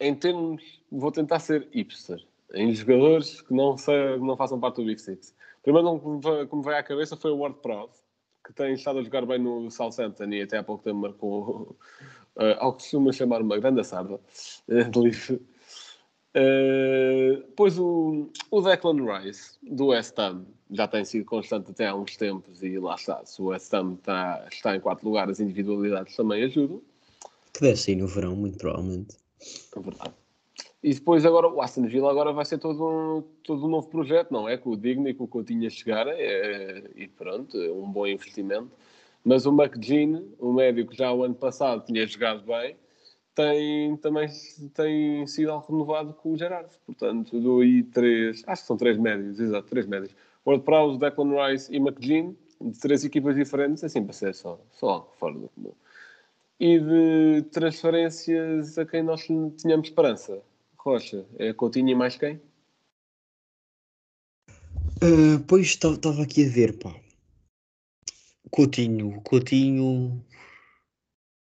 em 0.00 0.14
termos, 0.14 0.62
vou 0.90 1.10
tentar 1.10 1.40
ser 1.40 1.68
hipster. 1.72 2.24
Em 2.54 2.72
jogadores 2.72 3.42
que 3.42 3.52
não, 3.52 3.76
sei, 3.76 4.16
não 4.18 4.36
façam 4.36 4.58
parte 4.58 4.76
do 4.76 4.84
Big 4.84 5.00
Six. 5.00 5.34
Primeiro 5.68 5.86
nome 5.86 6.00
que 6.00 6.08
me 6.08 6.20
vai- 6.22 6.46
que 6.46 6.56
me 6.56 6.62
veio 6.62 6.76
à 6.78 6.82
cabeça 6.82 7.14
foi 7.14 7.30
o 7.30 7.36
Ward 7.40 7.58
Prowse, 7.60 7.98
que 8.42 8.54
tem 8.54 8.72
estado 8.72 9.00
a 9.00 9.02
jogar 9.02 9.26
bem 9.26 9.38
no 9.38 9.70
Southampton 9.70 10.24
e 10.32 10.40
até 10.40 10.56
há 10.56 10.62
pouco 10.62 10.82
tempo 10.82 10.96
marcou 10.96 11.76
uh, 12.36 12.56
ao 12.58 12.72
que 12.72 12.84
costuma 12.84 13.12
chamar 13.12 13.42
uma 13.42 13.58
grande 13.58 13.84
sarda 13.84 14.18
eh, 14.66 14.84
de 14.84 14.98
livre. 14.98 15.34
Uh, 16.34 17.42
pois 17.54 17.78
o, 17.78 18.30
o 18.50 18.60
Declan 18.62 19.18
Rice, 19.18 19.58
do 19.62 19.88
West 19.88 20.18
Ham, 20.18 20.46
já 20.70 20.88
tem 20.88 21.04
sido 21.04 21.26
constante 21.26 21.70
até 21.70 21.88
há 21.88 21.94
uns 21.94 22.16
tempos 22.16 22.62
e 22.62 22.78
lá 22.78 22.94
está. 22.94 23.22
Se 23.26 23.42
o 23.42 23.48
West 23.48 23.70
Ham 23.74 23.96
está, 23.98 24.48
está 24.50 24.74
em 24.74 24.80
quarto 24.80 25.04
lugar, 25.04 25.28
as 25.28 25.38
individualidades 25.38 26.16
também 26.16 26.44
ajudam. 26.44 26.80
Que 27.52 27.60
deve 27.60 27.76
sair 27.76 27.96
no 27.96 28.06
verão, 28.06 28.34
muito 28.34 28.56
provavelmente. 28.56 29.18
É 29.76 29.80
verdade. 29.80 30.14
E 30.88 30.94
depois 30.94 31.26
agora 31.26 31.46
o 31.46 31.60
Aston 31.60 31.86
Villa 31.86 32.10
agora 32.10 32.32
vai 32.32 32.46
ser 32.46 32.56
todo 32.56 32.82
um, 32.82 33.22
todo 33.42 33.66
um 33.66 33.68
novo 33.68 33.88
projeto, 33.88 34.32
não 34.32 34.48
é? 34.48 34.56
Com 34.56 34.70
o 34.70 34.76
Digno 34.76 35.06
e 35.06 35.12
com 35.12 35.24
o 35.24 35.28
Coutinho 35.28 35.66
a 35.66 35.70
chegar 35.70 36.06
é, 36.08 36.82
e 36.96 37.06
pronto, 37.06 37.58
é 37.58 37.70
um 37.70 37.92
bom 37.92 38.06
investimento. 38.06 38.70
Mas 39.22 39.44
o 39.44 39.52
McGean, 39.52 40.24
o 40.38 40.50
médico 40.50 40.92
que 40.92 40.96
já 40.96 41.12
o 41.12 41.24
ano 41.24 41.34
passado 41.34 41.84
tinha 41.84 42.06
jogado 42.06 42.42
bem, 42.46 42.74
tem, 43.34 43.98
também 43.98 44.28
tem 44.72 45.26
sido 45.26 45.58
renovado 45.58 46.14
com 46.14 46.32
o 46.32 46.38
Gerard. 46.38 46.70
Portanto, 46.86 47.38
dou 47.38 47.60
aí 47.60 47.82
três, 47.82 48.42
acho 48.46 48.62
que 48.62 48.66
são 48.68 48.78
três 48.78 48.96
médios, 48.96 49.38
exato, 49.38 49.68
três 49.68 49.86
médios. 49.86 50.16
Ward 50.46 50.64
Prowse, 50.64 50.98
Declan 50.98 51.48
Rice 51.48 51.70
e 51.70 51.76
McGean, 51.76 52.34
de 52.62 52.80
três 52.80 53.04
equipas 53.04 53.36
diferentes, 53.36 53.84
assim 53.84 54.02
para 54.02 54.14
ser 54.14 54.34
só, 54.34 54.58
só 54.70 55.12
fora 55.18 55.34
do 55.34 55.50
comum. 55.50 55.74
E 56.58 56.78
de 56.78 57.42
transferências 57.52 58.78
a 58.78 58.86
quem 58.86 59.02
nós 59.02 59.20
tínhamos 59.20 59.88
esperança. 59.88 60.42
Rocha, 60.88 61.26
é 61.38 61.52
Coutinho 61.52 61.90
e 61.90 61.94
mais 61.94 62.16
quem? 62.16 62.40
Ah, 65.02 65.44
pois 65.46 65.66
estava 65.66 66.22
aqui 66.22 66.46
a 66.46 66.48
ver, 66.48 66.78
pá. 66.78 66.98
Coutinho, 68.50 69.20
Coutinho. 69.20 70.24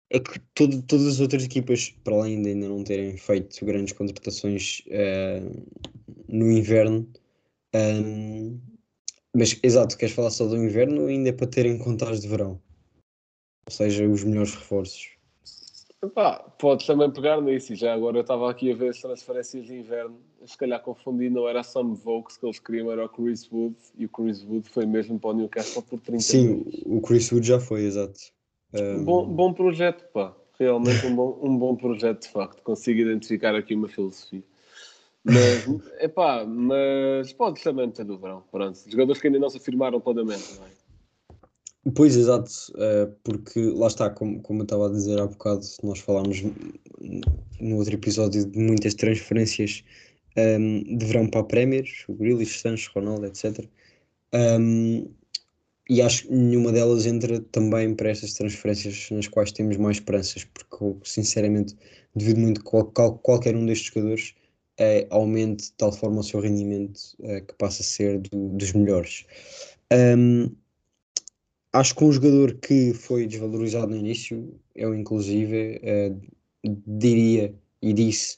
É 0.10 0.20
que 0.20 0.40
todo- 0.56 0.82
todas 0.82 1.06
as 1.06 1.20
outras 1.20 1.44
equipas, 1.44 1.90
para 2.04 2.16
além 2.16 2.42
de 2.42 2.50
ainda 2.50 2.68
não 2.68 2.84
terem 2.84 3.16
feito 3.16 3.64
grandes 3.64 3.94
contratações 3.94 4.82
eh, 4.88 5.42
no 6.28 6.52
inverno, 6.52 7.08
ahm, 7.76 8.58
mas 9.36 9.60
exato, 9.62 9.98
queres 9.98 10.16
falar 10.16 10.32
só 10.32 10.48
do 10.48 10.58
inverno 10.58 11.02
ou 11.04 11.08
ainda 11.10 11.30
é 11.30 11.34
para 11.34 11.46
terem 11.46 11.78
contados 11.78 12.22
de 12.22 12.28
verão? 12.28 12.60
Ou 13.68 13.72
seja, 13.72 14.08
os 14.08 14.24
melhores 14.24 14.56
reforços. 14.56 15.17
Epá, 16.08 16.40
podes 16.58 16.86
também 16.88 17.12
pegar 17.12 17.42
nisso. 17.42 17.74
E 17.74 17.76
já 17.76 17.94
agora 17.94 18.18
eu 18.18 18.22
estava 18.22 18.50
aqui 18.50 18.72
a 18.72 18.76
ver 18.76 18.90
as 18.90 19.02
transferências 19.02 19.66
de 19.66 19.76
inverno. 19.76 20.20
Se 20.46 20.58
calhar 20.58 20.82
confundi, 20.82 21.30
não 21.30 21.48
era 21.48 21.60
a 21.60 21.64
Sam 21.64 21.94
Vokes 21.94 22.38
que 22.38 22.46
eles 22.46 22.60
queriam, 22.60 22.92
era 22.92 23.06
o 23.06 23.10
Chris 23.10 23.50
Wood. 23.52 23.76
E 23.98 24.06
o 24.06 24.10
Chris 24.10 24.44
Wood 24.44 24.70
foi 24.70 24.86
mesmo 24.86 25.20
para 25.20 25.32
o 25.32 25.34
Newcastle 25.34 25.84
por 25.84 26.00
30 26.00 26.22
Sim, 26.22 26.48
milhões. 26.48 26.84
o 26.86 27.02
Chris 27.02 27.32
Wood 27.32 27.46
já 27.46 27.60
foi, 27.60 27.84
exato. 27.84 28.20
Ahm, 28.74 29.04
Bom, 29.04 29.26
bom 29.28 29.54
projeto, 29.54 30.06
pá. 30.14 30.34
Realmente 30.60 31.06
um 31.06 31.16
bom, 31.16 31.40
um 31.44 31.58
bom 31.58 31.76
projeto, 31.76 32.24
de 32.24 32.30
facto. 32.30 32.64
Consigo 32.64 33.00
identificar 33.02 33.54
aqui 33.54 33.76
uma 33.76 33.88
filosofia. 33.88 34.44
Mas, 35.24 35.68
epá, 36.00 36.46
mas 36.46 37.34
pode 37.34 37.62
também 37.62 37.92
ter 37.92 38.06
do 38.06 38.18
verão. 38.18 38.44
Pronto. 38.50 38.80
Jogadores 38.88 39.22
que 39.22 39.28
ainda 39.28 39.40
não 39.40 39.50
se 39.50 39.58
afirmaram 39.58 40.00
plenamente, 40.00 40.56
não 40.58 40.66
é? 40.66 40.87
Pois, 41.96 42.16
exato, 42.18 42.52
eh, 42.78 43.06
porque 43.24 43.60
lá 43.62 43.88
está, 43.88 44.10
como, 44.10 44.42
como 44.42 44.62
eu 44.62 44.64
estava 44.64 44.88
a 44.88 44.92
dizer 44.92 45.20
há 45.20 45.28
bocado, 45.28 45.62
nós 45.84 46.00
falámos 46.00 46.42
no 47.60 47.76
outro 47.78 47.94
episódio 47.96 48.46
de 48.46 48.60
muitas 48.60 48.94
transferências 48.94 49.84
ehm, 50.36 50.84
de 50.98 51.06
verão 51.06 51.30
para 51.30 51.42
a 51.42 51.44
Premier, 51.44 51.86
o 52.08 52.14
Grealish, 52.14 52.60
Sancho, 52.60 52.92
Ronaldo, 52.96 53.26
etc. 53.28 53.70
Ehm, 54.34 55.06
e 55.90 56.02
acho 56.02 56.24
que 56.28 56.34
nenhuma 56.34 56.72
delas 56.72 57.06
entra 57.06 57.40
também 57.42 57.96
para 57.96 58.10
estas 58.12 58.34
transferências 58.34 59.10
nas 59.12 59.28
quais 59.28 59.52
temos 59.52 59.78
mais 59.78 59.98
esperanças, 59.98 60.44
porque 60.46 60.84
eu, 60.84 61.00
sinceramente 61.04 61.76
devido 62.16 62.40
muito 62.42 62.62
que 62.62 62.66
qual, 62.70 62.86
qual- 62.92 63.18
qualquer 63.20 63.56
um 63.56 63.66
destes 63.66 63.88
jogadores 63.94 64.36
eh, 64.80 65.08
aumente 65.10 65.66
de 65.66 65.74
tal 65.74 65.92
forma 65.94 66.20
o 66.22 66.24
seu 66.24 66.40
rendimento 66.42 67.00
eh, 67.22 67.42
que 67.42 67.54
passa 67.56 67.82
a 67.84 67.86
ser 67.86 68.20
do- 68.20 68.50
dos 68.58 68.74
melhores. 68.74 69.26
Ehm, 69.92 70.50
acho 71.80 71.96
que 71.96 72.04
um 72.04 72.12
jogador 72.12 72.56
que 72.56 72.94
foi 72.94 73.28
desvalorizado 73.28 73.88
no 73.88 73.98
início, 73.98 74.60
eu 74.76 74.96
inclusive 74.96 75.80
eh, 75.84 76.14
diria 76.64 77.54
e 77.82 77.94
disse 77.94 78.38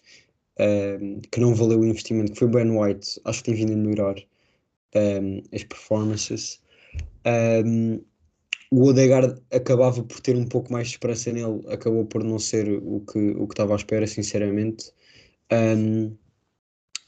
eh, 0.58 1.00
que 1.32 1.40
não 1.40 1.56
valeu 1.56 1.80
o 1.80 1.86
investimento, 1.86 2.34
que 2.34 2.40
foi 2.40 2.48
Ben 2.50 2.70
White, 2.70 3.20
acho 3.26 3.40
que 3.40 3.52
tem 3.52 3.56
vindo 3.56 3.74
a 3.74 3.78
melhorar 3.78 4.16
eh, 4.94 5.44
as 5.54 5.64
performances. 5.64 6.62
Um, 7.66 8.02
o 8.72 8.86
Odegaard 8.86 9.42
acabava 9.52 10.04
por 10.04 10.20
ter 10.20 10.36
um 10.36 10.46
pouco 10.46 10.72
mais 10.72 10.88
de 10.88 10.94
esperança 10.94 11.32
nele, 11.32 11.62
acabou 11.70 12.06
por 12.06 12.24
não 12.24 12.38
ser 12.38 12.70
o 12.70 13.00
que, 13.02 13.32
o 13.32 13.48
que 13.48 13.54
estava 13.54 13.74
à 13.74 13.78
espera, 13.78 14.06
sinceramente. 14.06 14.92
Um, 15.52 16.16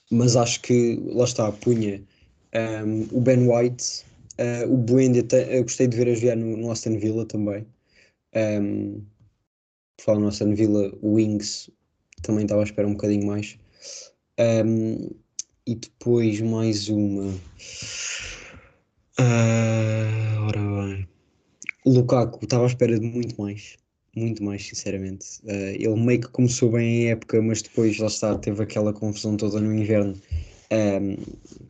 mas 0.09 0.35
acho 0.35 0.61
que, 0.61 0.99
lá 1.13 1.25
está, 1.25 1.51
punha 1.51 2.03
um, 2.85 3.07
o 3.11 3.21
Ben 3.21 3.47
White, 3.47 4.03
uh, 4.41 4.73
o 4.73 4.77
Buendia, 4.77 5.23
eu 5.49 5.63
gostei 5.63 5.87
de 5.87 5.97
ver 5.97 6.09
a 6.09 6.15
jogar 6.15 6.35
no, 6.35 6.57
no 6.57 6.71
Aston 6.71 6.97
Villa 6.97 7.25
também. 7.25 7.65
Um, 8.35 9.03
por 9.97 10.03
falar 10.05 10.19
no 10.19 10.27
Aston 10.27 10.55
Villa, 10.55 10.91
o 11.01 11.13
Wings 11.13 11.69
também 12.23 12.43
estava 12.43 12.61
à 12.61 12.63
espera 12.63 12.87
um 12.87 12.93
bocadinho 12.93 13.25
mais. 13.25 13.57
Um, 14.39 15.09
e 15.67 15.75
depois 15.75 16.41
mais 16.41 16.89
uma. 16.89 17.33
Ah, 19.17 20.47
ora 20.47 20.59
bem. 20.59 21.07
O 21.85 21.91
Lukaku 21.93 22.43
estava 22.43 22.63
à 22.63 22.67
espera 22.67 22.99
de 22.99 23.05
muito 23.05 23.39
mais. 23.39 23.77
Muito 24.15 24.43
mais, 24.43 24.67
sinceramente. 24.67 25.25
Ah, 25.47 25.71
ele 25.73 25.95
meio 25.95 26.21
que 26.21 26.29
começou 26.29 26.71
bem 26.71 27.07
a 27.07 27.11
época, 27.11 27.41
mas 27.41 27.61
depois, 27.61 27.97
lá 27.99 28.07
está, 28.07 28.37
teve 28.37 28.63
aquela 28.63 28.93
confusão 28.93 29.37
toda 29.37 29.59
no 29.59 29.73
inverno. 29.73 30.19
Ahm, 30.71 31.17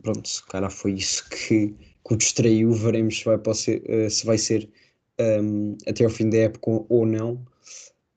pronto, 0.02 0.28
se 0.28 0.44
calhar 0.46 0.70
foi 0.70 0.92
isso 0.92 1.28
que, 1.28 1.74
que 2.06 2.14
o 2.14 2.16
distraiu. 2.16 2.72
Veremos 2.72 3.18
se 3.18 3.24
vai, 3.24 3.38
ser, 3.54 3.82
ah, 3.90 4.10
se 4.10 4.26
vai 4.26 4.38
ser 4.38 4.68
ahm, 5.18 5.76
até 5.86 6.04
ao 6.04 6.10
fim 6.10 6.28
da 6.30 6.38
época 6.38 6.84
ou 6.88 7.06
não. 7.06 7.44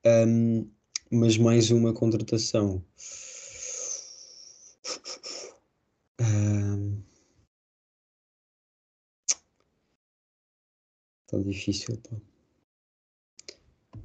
Ahm, 0.06 0.66
mas 1.12 1.38
mais 1.38 1.72
uma 1.72 1.94
contratação. 1.94 2.84
Ahm, 6.20 7.06
Está 11.26 11.40
difícil, 11.40 11.98
pá. 11.98 12.16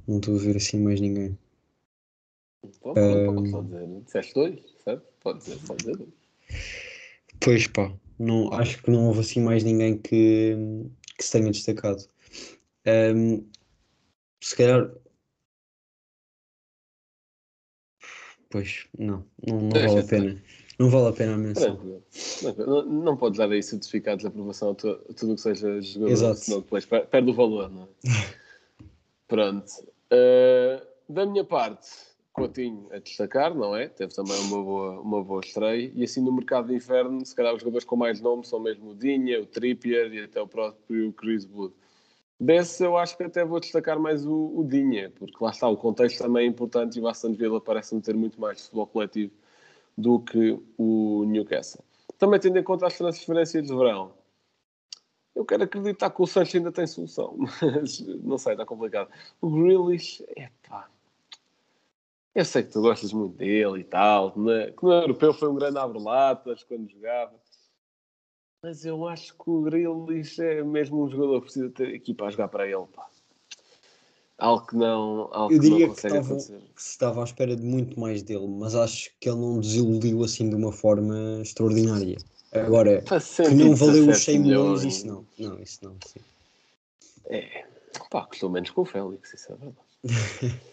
Não 0.07 0.17
estou 0.17 0.35
a 0.35 0.39
ver 0.39 0.57
assim 0.57 0.79
mais 0.79 0.99
ninguém. 0.99 1.37
Pronto, 2.81 3.51
pode 3.51 3.67
dizer. 3.67 4.01
Disseste 4.01 4.33
dois, 4.33 4.59
certo? 4.83 5.05
Pode 5.21 5.39
dizer, 5.39 5.59
pode 5.65 5.79
dizer 5.79 5.97
dois. 5.97 6.09
Pois 7.39 7.67
pá, 7.67 7.93
não, 8.21 8.53
acho 8.53 8.81
que 8.81 8.91
não 8.91 9.07
houve 9.07 9.21
assim 9.21 9.41
mais 9.41 9.63
ninguém 9.63 9.97
que, 9.97 10.55
que 11.17 11.23
se 11.23 11.31
tenha 11.31 11.51
destacado. 11.51 12.03
Ahm, 12.85 13.43
se 14.41 14.55
calhar. 14.55 14.91
Pois, 18.49 18.87
não, 18.97 19.25
não, 19.45 19.59
não 19.61 19.87
vale 19.87 19.99
a 19.99 20.03
pena. 20.03 20.43
Não 20.77 20.89
vale 20.89 21.07
a 21.07 21.13
pena 21.13 21.33
a 21.35 21.37
menção. 21.37 22.01
Não, 22.57 22.85
não 22.85 23.17
podes 23.17 23.37
dar 23.37 23.49
aí 23.49 23.63
certificados 23.63 24.23
de 24.23 24.27
aprovação 24.27 24.71
a 24.71 24.75
tu- 24.75 24.89
a 25.09 25.13
tudo 25.13 25.33
o 25.33 25.35
que 25.35 25.41
seja 25.41 25.81
jogador, 25.81 26.11
Exato. 26.11 26.39
senão 26.39 26.59
depois 26.61 26.85
per- 26.85 27.07
perde 27.07 27.29
o 27.29 27.33
valor, 27.33 27.69
não 27.69 27.83
é? 27.83 27.87
Pronto. 29.27 29.71
Uh, 30.11 30.85
da 31.07 31.25
minha 31.25 31.45
parte, 31.45 31.87
Coutinho 32.33 32.87
a 32.91 32.99
destacar, 32.99 33.53
não 33.53 33.75
é? 33.75 33.89
Teve 33.89 34.13
também 34.13 34.39
uma 34.41 34.63
boa, 34.63 35.01
uma 35.01 35.23
boa 35.23 35.41
estreia. 35.41 35.91
E 35.93 36.03
assim 36.03 36.21
no 36.21 36.31
mercado 36.31 36.67
de 36.67 36.75
inverno, 36.75 37.25
se 37.25 37.35
calhar 37.35 37.53
os 37.53 37.59
jogadores 37.59 37.85
com 37.85 37.95
mais 37.95 38.21
nome 38.21 38.45
são 38.45 38.59
mesmo 38.59 38.91
o 38.91 38.95
Dinha, 38.95 39.41
o 39.41 39.45
Trippier 39.45 40.13
e 40.13 40.23
até 40.23 40.41
o 40.41 40.47
próprio 40.47 41.11
Chris 41.13 41.45
Wood. 41.45 41.73
Desse 42.39 42.83
eu 42.83 42.97
acho 42.97 43.15
que 43.17 43.23
até 43.23 43.45
vou 43.45 43.59
destacar 43.59 43.99
mais 43.99 44.25
o, 44.25 44.51
o 44.57 44.63
Dinha, 44.67 45.11
porque 45.11 45.35
lá 45.39 45.51
está, 45.51 45.67
o 45.67 45.77
contexto 45.77 46.17
também 46.17 46.45
é 46.45 46.49
importante 46.49 46.97
e 46.97 47.01
o 47.01 47.07
Aston 47.07 47.33
Villa 47.33 47.61
parece-me 47.61 48.01
ter 48.01 48.15
muito 48.15 48.41
mais 48.41 48.61
futebol 48.61 48.87
coletivo 48.87 49.33
do 49.95 50.19
que 50.19 50.59
o 50.77 51.23
Newcastle. 51.27 51.83
Também 52.17 52.39
tendo 52.39 52.57
em 52.57 52.63
conta 52.63 52.87
as 52.87 52.97
transferências 52.97 53.67
de 53.67 53.75
verão, 53.75 54.13
eu 55.35 55.45
quero 55.45 55.63
acreditar 55.63 56.09
que 56.09 56.21
o 56.21 56.25
Sancho 56.25 56.57
ainda 56.57 56.71
tem 56.71 56.87
solução, 56.87 57.35
mas 57.61 57.99
não 58.23 58.37
sei, 58.37 58.53
está 58.53 58.65
complicado. 58.65 59.09
O 59.39 59.49
Grealish, 59.49 60.23
epá, 60.35 60.89
eu 62.33 62.45
sei 62.45 62.63
que 62.63 62.71
tu 62.71 62.81
gostas 62.81 63.11
muito 63.11 63.37
dele 63.37 63.81
e 63.81 63.83
tal, 63.83 64.31
que 64.31 64.39
no 64.39 64.91
europeu 64.91 65.33
foi 65.33 65.49
um 65.49 65.55
grande 65.55 65.77
abre-latas 65.77 66.63
quando 66.63 66.89
jogava, 66.89 67.33
mas 68.63 68.85
eu 68.85 69.07
acho 69.07 69.33
que 69.33 69.49
o 69.49 69.61
Grealish 69.61 70.39
é 70.39 70.63
mesmo 70.63 71.03
um 71.03 71.09
jogador 71.09 71.39
que 71.39 71.45
precisa 71.45 71.69
ter 71.71 71.93
equipa 71.95 72.25
a 72.25 72.29
jogar 72.29 72.47
para 72.47 72.67
ele, 72.67 72.85
pá. 72.93 73.07
Algo 74.37 74.65
que 74.65 74.75
não, 74.75 75.29
algo 75.31 75.53
Eu 75.53 75.59
que 75.59 75.67
não 75.67 75.77
diria 75.77 75.87
que 75.87 75.93
consegue 75.93 76.15
estava, 76.15 76.33
acontecer. 76.33 76.61
que 76.75 76.83
se 76.83 76.89
estava 76.89 77.21
à 77.21 77.23
espera 77.23 77.55
de 77.55 77.63
muito 77.63 77.99
mais 77.99 78.23
dele, 78.23 78.47
mas 78.47 78.75
acho 78.75 79.11
que 79.19 79.29
ele 79.29 79.39
não 79.39 79.59
desiludiu 79.59 80.23
assim 80.23 80.49
de 80.49 80.55
uma 80.55 80.71
forma 80.71 81.39
extraordinária. 81.41 82.17
Agora, 82.51 83.01
que 83.01 83.55
não 83.55 83.75
valeu 83.75 84.09
os 84.09 84.17
117 84.17 84.19
100 84.19 84.39
milhões, 84.39 84.83
isso 84.83 85.07
não. 85.07 85.25
Não, 85.37 85.59
isso 85.59 85.79
não. 85.83 85.95
Sim. 86.05 86.19
É, 87.25 87.65
pá, 88.09 88.25
custou 88.25 88.49
menos 88.49 88.69
que 88.69 88.79
o 88.79 88.85
Félix, 88.85 89.33
isso 89.33 89.53
é 89.53 89.55
verdade. 89.55 90.61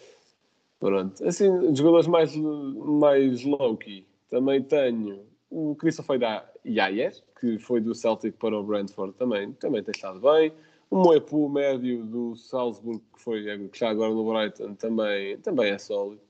Pronto, 0.79 1.27
assim, 1.27 1.75
jogadores 1.75 2.07
mais, 2.07 2.35
mais 2.35 3.43
low-key, 3.43 4.07
também 4.29 4.63
tenho 4.63 5.25
o 5.49 5.75
Christopher 5.75 6.19
da 6.19 6.49
Yayer, 6.65 7.13
que 7.39 7.59
foi 7.59 7.81
do 7.81 7.93
Celtic 7.93 8.37
para 8.37 8.57
o 8.57 8.63
Brentford, 8.63 9.13
também, 9.15 9.51
também 9.53 9.83
tem 9.83 9.91
estado 9.93 10.19
bem. 10.21 10.53
O 10.89 10.97
Moepu, 10.97 11.49
médio 11.49 12.03
do 12.05 12.35
Salzburg, 12.35 13.01
que, 13.13 13.21
foi, 13.21 13.43
que 13.43 13.75
está 13.75 13.89
agora 13.89 14.13
no 14.13 14.31
Brighton, 14.31 14.73
também, 14.75 15.37
também 15.39 15.71
é 15.71 15.77
sólido. 15.77 16.21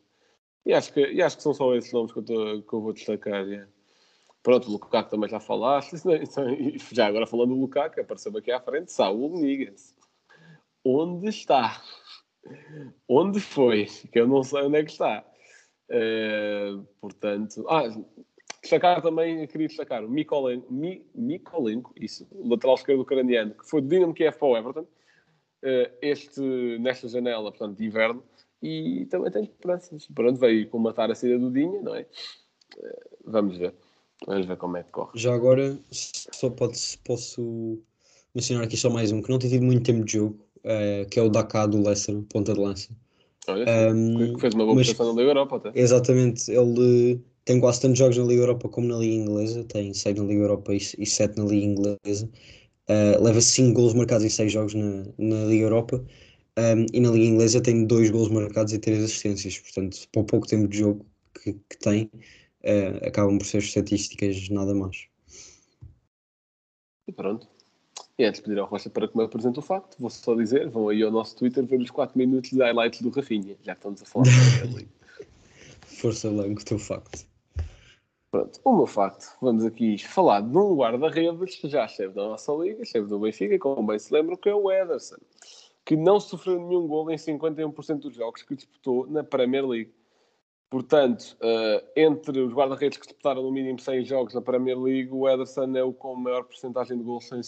E 0.65 0.73
acho, 0.73 0.93
que, 0.93 0.99
e 0.99 1.21
acho 1.21 1.37
que 1.37 1.43
são 1.43 1.53
só 1.53 1.73
esses 1.75 1.91
nomes 1.93 2.11
que 2.11 2.19
eu, 2.19 2.23
tô, 2.23 2.61
que 2.61 2.73
eu 2.73 2.81
vou 2.81 2.93
destacar. 2.93 3.47
yeah. 3.47 3.69
Pronto, 4.43 4.67
o 4.67 4.71
Lukaku 4.73 5.09
também 5.09 5.29
já 5.29 5.39
falaste. 5.39 5.95
E 5.95 6.77
já 6.93 7.07
agora 7.07 7.25
falando 7.25 7.55
do 7.55 7.61
Lukaku, 7.61 8.01
apareceu 8.01 8.35
aqui 8.37 8.51
à 8.51 8.59
frente, 8.59 8.91
Saúl 8.91 9.39
Niguez. 9.39 9.95
Onde 10.83 11.29
está? 11.29 11.81
Onde 13.07 13.39
foi? 13.39 13.85
Que 14.11 14.19
eu 14.19 14.27
não 14.27 14.43
sei 14.43 14.63
onde 14.63 14.77
é 14.77 14.83
que 14.83 14.91
está. 14.91 15.25
Eh, 15.89 16.77
portanto, 17.01 17.65
ah, 17.67 17.87
destacar 18.61 19.01
também, 19.01 19.47
queria 19.47 19.67
destacar 19.67 20.03
o 20.03 20.09
Mikolenko, 20.09 20.71
Mi, 20.71 21.05
Mikolenko, 21.15 21.93
isso, 21.95 22.27
lateral 22.31 22.75
esquerdo 22.75 23.01
ucraniano, 23.01 23.55
que 23.55 23.67
foi 23.67 23.81
do 23.81 23.87
Dinamo 23.87 24.13
Kiev 24.13 24.37
para 24.37 24.47
o 24.47 24.57
Everton, 24.57 24.87
eh, 25.63 25.91
este, 26.01 26.41
nesta 26.79 27.07
janela, 27.07 27.51
portanto, 27.51 27.77
de 27.77 27.85
inverno, 27.85 28.23
e 28.61 29.05
também 29.09 29.31
tem 29.31 29.43
esperanças. 29.43 30.07
Pronto, 30.13 30.39
veio 30.39 30.69
comatar 30.69 31.09
a 31.09 31.15
saída 31.15 31.39
do 31.39 31.51
Dinha, 31.51 31.81
não 31.81 31.95
é? 31.95 32.05
Eh, 32.77 33.07
vamos 33.25 33.57
ver. 33.57 33.73
Vamos 34.27 34.45
ver 34.45 34.57
como 34.57 34.77
é 34.77 34.83
que 34.83 34.91
corre. 34.91 35.17
Já 35.17 35.33
agora, 35.33 35.79
só 35.91 36.49
pode, 36.49 36.77
posso 37.05 37.81
mencionar 38.35 38.65
aqui 38.65 38.75
só 38.77 38.89
mais 38.89 39.11
um 39.11 39.21
que 39.21 39.29
não 39.29 39.39
tem 39.39 39.49
tido 39.49 39.63
muito 39.63 39.83
tempo 39.83 40.05
de 40.05 40.13
jogo, 40.13 40.45
eh, 40.63 41.05
que 41.09 41.19
é 41.19 41.23
o 41.23 41.29
Dakar 41.29 41.67
do 41.67 41.81
Leicester, 41.81 42.21
ponta 42.31 42.53
de 42.53 42.59
lança. 42.59 42.89
Olha, 43.47 43.65
Um, 43.93 44.37
fez 44.37 44.53
uma 44.53 44.63
boa 44.65 44.75
mas- 44.75 44.97
na 44.97 45.05
Liga 45.05 45.21
Europa 45.21 45.55
até. 45.57 45.71
Exatamente, 45.79 46.51
ele 46.51 47.21
tem 47.45 47.59
quase 47.59 47.81
tantos 47.81 47.97
jogos 47.97 48.17
na 48.17 48.25
Liga 48.25 48.41
Europa 48.43 48.69
como 48.69 48.87
na 48.87 48.97
Liga 48.97 49.13
Inglesa, 49.15 49.63
tem 49.63 49.93
6 49.93 50.15
na 50.15 50.23
Liga 50.23 50.41
Europa 50.41 50.73
e 50.73 51.05
7 51.05 51.37
na 51.37 51.45
Liga 51.45 51.65
Inglesa. 51.65 52.29
Uh, 52.87 53.23
leva 53.23 53.39
5 53.41 53.73
golos 53.73 53.93
marcados 53.93 54.25
em 54.25 54.29
6 54.29 54.51
jogos 54.51 54.73
na, 54.73 55.03
na 55.17 55.45
Liga 55.45 55.63
Europa 55.65 56.03
um, 56.57 56.85
e 56.91 56.99
na 56.99 57.11
Liga 57.11 57.25
Inglesa 57.25 57.61
tem 57.61 57.85
2 57.85 58.09
golos 58.09 58.29
marcados 58.29 58.73
e 58.73 58.79
3 58.79 59.03
assistências. 59.03 59.57
Portanto, 59.59 60.07
para 60.11 60.21
o 60.21 60.25
pouco 60.25 60.47
tempo 60.47 60.67
de 60.67 60.79
jogo 60.79 61.05
que, 61.43 61.53
que 61.53 61.77
tem, 61.79 62.09
uh, 62.63 63.07
acabam 63.07 63.37
por 63.37 63.45
ser 63.45 63.59
estatísticas 63.59 64.49
nada 64.49 64.73
mais. 64.75 65.07
E 67.07 67.11
pronto. 67.11 67.47
E 68.19 68.25
antes 68.25 68.41
de 68.41 68.47
pedir 68.47 68.59
ao 68.59 68.67
Rocha 68.67 68.89
para 68.89 69.07
que 69.07 69.15
me 69.15 69.23
apresente 69.23 69.59
o 69.59 69.61
facto, 69.61 69.95
vou 69.97 70.09
só 70.09 70.35
dizer, 70.35 70.67
vão 70.67 70.89
aí 70.89 71.01
ao 71.01 71.09
nosso 71.09 71.37
Twitter 71.37 71.65
ver 71.65 71.79
os 71.79 71.89
4 71.89 72.17
minutos 72.17 72.49
de 72.49 72.57
highlights 72.57 73.01
do 73.01 73.09
Rafinha, 73.09 73.55
já 73.63 73.73
que 73.73 73.79
estamos 73.79 74.01
a 74.01 74.05
falar 74.05 74.25
da 74.25 74.65
League. 74.75 74.89
Força 75.83 76.29
lá 76.29 76.45
o 76.45 76.55
teu 76.55 76.77
facto. 76.77 77.25
Pronto, 78.29 78.59
o 78.65 78.75
meu 78.75 78.85
facto, 78.85 79.37
vamos 79.41 79.63
aqui 79.63 79.97
falar 79.99 80.41
de 80.41 80.57
um 80.57 80.75
guarda-redes 80.75 81.55
que 81.55 81.69
já 81.69 81.85
esteve 81.85 82.13
na 82.13 82.27
nossa 82.27 82.51
liga, 82.51 82.83
esteve 82.83 83.09
no 83.09 83.19
Benfica, 83.19 83.57
como 83.57 83.87
bem 83.87 83.97
se 83.97 84.13
lembram, 84.13 84.35
que 84.35 84.49
é 84.49 84.53
o 84.53 84.69
Ederson, 84.69 85.15
que 85.85 85.95
não 85.95 86.19
sofreu 86.19 86.59
nenhum 86.59 86.87
gol 86.87 87.09
em 87.09 87.15
51% 87.15 87.99
dos 87.99 88.15
jogos 88.15 88.43
que 88.43 88.53
disputou 88.53 89.07
na 89.07 89.23
Premier 89.23 89.65
League. 89.65 89.93
Portanto, 90.69 91.35
eh, 91.41 91.83
entre 91.95 92.39
os 92.41 92.53
guarda-redes 92.53 92.99
que 92.99 93.07
disputaram 93.07 93.41
no 93.41 93.51
mínimo 93.51 93.79
100 93.79 94.05
jogos 94.05 94.35
na 94.35 94.41
Premier 94.41 94.79
League, 94.79 95.09
o 95.11 95.27
Ederson 95.27 95.75
é 95.75 95.83
o 95.83 95.91
com 95.91 96.15
maior 96.15 96.43
porcentagem 96.43 96.95
de, 96.95 97.03
gols 97.03 97.25
sem, 97.25 97.41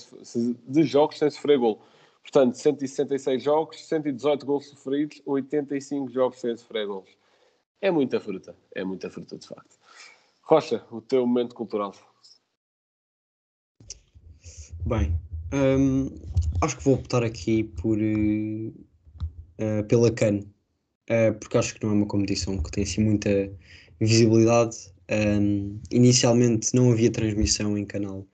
de 0.68 0.84
jogos 0.84 1.20
sem 1.20 1.30
sofrer 1.30 1.60
gol. 1.60 1.80
Portanto, 2.24 2.56
166 2.56 3.44
jogos, 3.44 3.86
118 3.88 4.46
gols 4.46 4.70
sofridos, 4.70 5.22
85 5.26 6.10
jogos 6.10 6.40
sem 6.40 6.58
sofrer 6.58 6.88
gols. 6.88 7.10
É 7.80 7.92
muita 7.92 8.20
fruta, 8.20 8.56
é 8.74 8.84
muita 8.84 9.10
fruta 9.10 9.38
de 9.38 9.48
facto. 9.48 9.78
Rocha, 10.42 10.84
o 10.92 11.00
teu 11.00 11.26
momento 11.26 11.54
cultural. 11.54 11.94
Bem, 14.86 15.14
hum, 15.54 16.10
acho 16.62 16.78
que 16.78 16.84
vou 16.84 16.96
optar 16.96 17.24
aqui 17.24 17.64
por 17.64 17.98
eh, 18.00 19.84
pela 19.84 20.12
CAN, 20.12 20.40
eh, 21.12 21.32
porque 21.34 21.58
acho 21.58 21.76
que 21.76 21.84
não 21.84 21.92
é 21.92 21.96
uma 21.96 22.08
competição 22.08 22.58
que 22.62 22.72
tem 22.72 22.84
assim 22.84 23.04
muita 23.04 23.52
visibilidade. 24.00 24.78
Hum, 25.12 25.80
inicialmente 25.92 26.74
não 26.76 26.92
havia 26.92 27.12
transmissão 27.12 27.78
em 27.78 27.86
canal, 27.86 28.26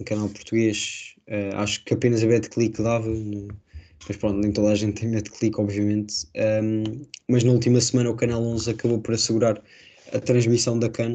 em 0.00 0.04
canal 0.04 0.28
português. 0.30 1.16
eh, 1.28 1.50
acho 1.54 1.84
que 1.84 1.94
apenas 1.94 2.22
a 2.24 2.26
BetClick 2.28 2.82
dava, 2.82 3.08
né? 3.10 3.48
mas 4.08 4.16
pronto, 4.18 4.38
nem 4.40 4.52
toda 4.52 4.70
a 4.72 4.74
gente 4.74 5.00
tem 5.00 5.10
BetClick, 5.10 5.58
obviamente. 5.60 6.26
Hum, 6.62 7.06
mas 7.28 7.44
na 7.44 7.52
última 7.52 7.80
semana 7.80 8.10
o 8.10 8.16
Canal 8.16 8.42
11 8.42 8.70
acabou 8.70 9.00
por 9.00 9.14
assegurar 9.14 9.62
a 10.12 10.20
transmissão 10.20 10.78
da 10.78 10.88
CAN. 10.90 11.12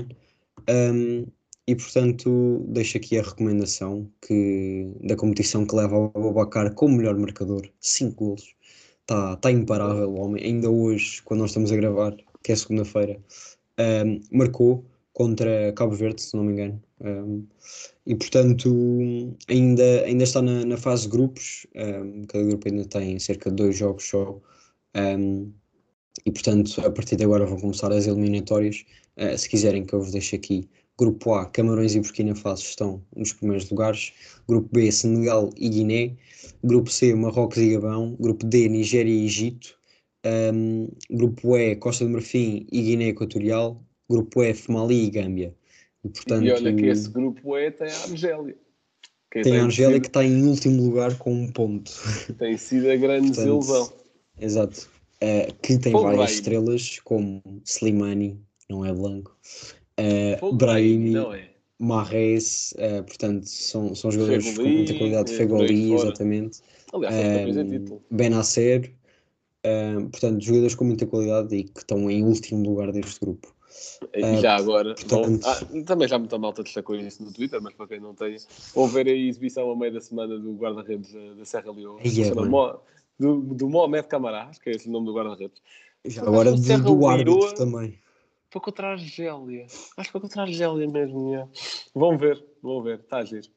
Hum, 0.70 1.26
e 1.68 1.76
portanto 1.76 2.66
deixo 2.70 2.98
aqui 2.98 3.18
a 3.20 3.24
recomendação 3.24 4.12
que, 4.22 4.92
da 5.04 5.16
competição 5.16 5.66
que 5.66 5.76
leva 5.76 5.96
ao 5.98 6.10
Babacar 6.12 6.74
como 6.76 6.98
melhor 6.98 7.18
marcador, 7.18 7.70
5 7.80 8.26
golos. 8.26 8.56
Está 9.10 9.36
tá 9.38 9.52
imparável 9.52 10.08
o 10.08 10.22
homem. 10.22 10.44
Ainda 10.44 10.70
hoje, 10.70 11.20
quando 11.24 11.40
nós 11.40 11.50
estamos 11.50 11.72
a 11.72 11.76
gravar, 11.76 12.16
que 12.44 12.52
é 12.52 12.56
segunda-feira, 12.56 13.20
um, 14.06 14.22
marcou 14.32 14.86
contra 15.14 15.74
Cabo 15.74 15.96
Verde, 15.96 16.22
se 16.22 16.38
não 16.38 16.44
me 16.44 16.54
engano. 16.54 16.84
Um, 17.02 17.48
e 18.06 18.14
portanto 18.16 18.70
ainda, 19.48 20.06
ainda 20.06 20.24
está 20.24 20.44
na, 20.44 20.64
na 20.64 20.78
fase 20.78 21.04
de 21.06 21.10
grupos. 21.10 21.66
um, 21.76 22.24
cada 22.28 22.44
grupo 22.44 22.68
ainda 22.70 22.86
tem 22.86 23.18
cerca 23.18 23.50
de 23.50 23.56
dois 23.56 23.76
jogos 23.76 24.08
só. 24.08 24.40
E 26.24 26.32
portanto, 26.32 26.80
a 26.86 26.92
partir 26.92 27.16
de 27.16 27.24
agora 27.24 27.48
vão 27.48 27.60
começar 27.60 27.92
as 27.92 28.06
eliminatórias. 28.06 28.86
Uh, 29.18 29.36
se 29.36 29.50
quiserem 29.50 29.88
que 29.88 29.94
eu 29.96 30.02
vos 30.02 30.12
deixe 30.12 30.36
aqui 30.36 30.70
Grupo 31.00 31.34
A, 31.34 31.46
Camarões 31.46 31.96
e 31.96 32.02
Burkina 32.02 32.36
Faso 32.36 32.64
estão 32.64 33.02
nos 33.16 33.32
primeiros 33.32 33.70
lugares. 33.70 34.12
Grupo 34.50 34.68
B, 34.74 34.92
Senegal 34.92 35.50
e 35.56 35.70
Guiné. 35.70 36.18
Grupo 36.62 36.92
C, 36.92 37.16
Marrocos 37.16 37.58
e 37.58 37.72
Gabão. 37.72 38.18
Grupo 38.20 38.46
D, 38.46 38.68
Nigéria 38.68 39.10
e 39.10 39.26
Egito. 39.26 39.80
Um, 40.54 40.90
grupo 41.10 41.56
E, 41.58 41.78
Costa 41.78 42.04
do 42.04 42.12
Marfim 42.12 42.68
e 42.70 42.82
Guiné 42.82 43.08
Equatorial. 43.08 43.82
Grupo 44.10 44.44
F, 44.44 44.70
Mali 44.70 45.06
e 45.06 45.10
Gâmbia. 45.10 45.56
E, 46.04 46.10
portanto, 46.10 46.46
e 46.46 46.52
olha 46.52 46.76
que 46.76 46.86
esse 46.88 47.10
grupo 47.10 47.58
E 47.58 47.72
tem 47.72 47.88
a 47.88 48.04
Argélia. 48.04 48.58
Que 49.32 49.42
tem 49.42 49.58
a 49.58 49.64
Argélia 49.64 49.94
sido, 49.94 50.02
que 50.02 50.08
está 50.08 50.26
em 50.26 50.44
último 50.44 50.84
lugar 50.84 51.18
com 51.18 51.32
um 51.32 51.50
ponto. 51.50 51.94
tem 52.38 52.58
sido 52.58 52.92
a 52.92 52.98
grande 52.98 53.28
Portanto, 53.28 53.46
desilusão. 53.46 53.94
Exato. 54.38 54.90
Uh, 55.24 55.54
que 55.62 55.78
tem 55.78 55.94
Fogo 55.94 56.04
várias 56.04 56.18
Brahimi. 56.20 56.36
estrelas, 56.36 57.00
como 57.06 57.42
Slimani, 57.64 58.42
não 58.70 58.86
é 58.86 58.92
Blanco. 58.94 59.38
Uh, 60.00 61.34
é? 61.34 61.50
Marres, 61.80 62.74
uh, 62.74 63.04
portanto, 63.04 63.46
são, 63.46 63.96
são 63.96 64.12
jogadores 64.12 64.46
com 64.46 64.52
Fegoli, 64.52 64.76
muita 64.76 64.94
qualidade. 64.96 65.30
eh, 65.30 65.34
aí 65.34 65.38
Fegoli, 65.38 65.94
exatamente. 65.94 66.60
Aliás, 66.94 67.16
Um, 67.58 67.70
título. 67.70 68.02
Benacer, 68.12 68.94
um, 69.66 70.10
portanto, 70.10 70.42
jogadores 70.44 70.76
com 70.76 70.84
muita 70.86 71.06
qualidade 71.06 71.56
e 71.56 71.64
que 71.64 71.80
estão 71.80 72.10
em 72.12 72.24
último 72.24 72.68
lugar 72.70 72.92
deste 72.92 73.20
grupo. 73.20 73.54
E 74.16 74.22
eh, 74.22 74.38
já 74.42 74.56
agora, 74.56 74.96
portanto- 74.96 75.46
ah, 75.46 75.60
também 75.86 76.08
já 76.08 76.18
muita 76.18 76.38
malta 76.38 76.64
destacou 76.64 76.96
isso 76.96 77.24
no 77.24 77.32
Twitter, 77.32 77.62
mas 77.62 77.74
para 77.74 77.88
quem 77.88 78.00
não 78.00 78.14
tenha, 78.14 78.38
vou 78.74 78.88
ver 78.88 79.08
a 79.08 79.12
exibição 79.12 79.70
a 79.72 79.76
meio 79.76 79.94
da 79.94 80.02
semana 80.02 80.38
do 80.38 80.54
guarda-redes 80.54 81.14
da, 81.14 81.34
da 81.36 81.46
Serra 81.46 81.72
Leoa, 81.72 82.00
se 82.04 82.22
é. 82.24 82.34
Mo- 82.34 82.80
do, 83.18 83.42
do 83.42 83.70
Mohamed 83.70 84.08
Camará, 84.08 84.46
acho 84.46 84.60
que 84.62 84.70
é 84.70 84.74
esse 84.74 84.88
o 84.88 84.92
nome 84.92 85.06
do 85.06 85.14
guarda-redes, 85.14 85.62
Já 86.06 86.22
agora 86.24 86.52
do, 86.52 86.84
do 86.84 87.08
árbitro 87.08 87.54
também. 87.56 88.00
Foi 88.52 88.62
contra 88.62 88.88
a 88.88 88.92
Argélia. 88.92 89.66
Acho 89.98 90.10
que 90.10 90.12
foi 90.12 90.22
contra 90.22 90.42
a 90.42 90.46
Argélia 90.46 90.88
mesmo. 90.88 91.30
yeah. 91.30 91.52
Vão 91.94 92.18
ver, 92.18 92.44
vão 92.62 92.82
ver, 92.82 93.00
está 93.00 93.18
a 93.18 93.26
giro. 93.26 93.48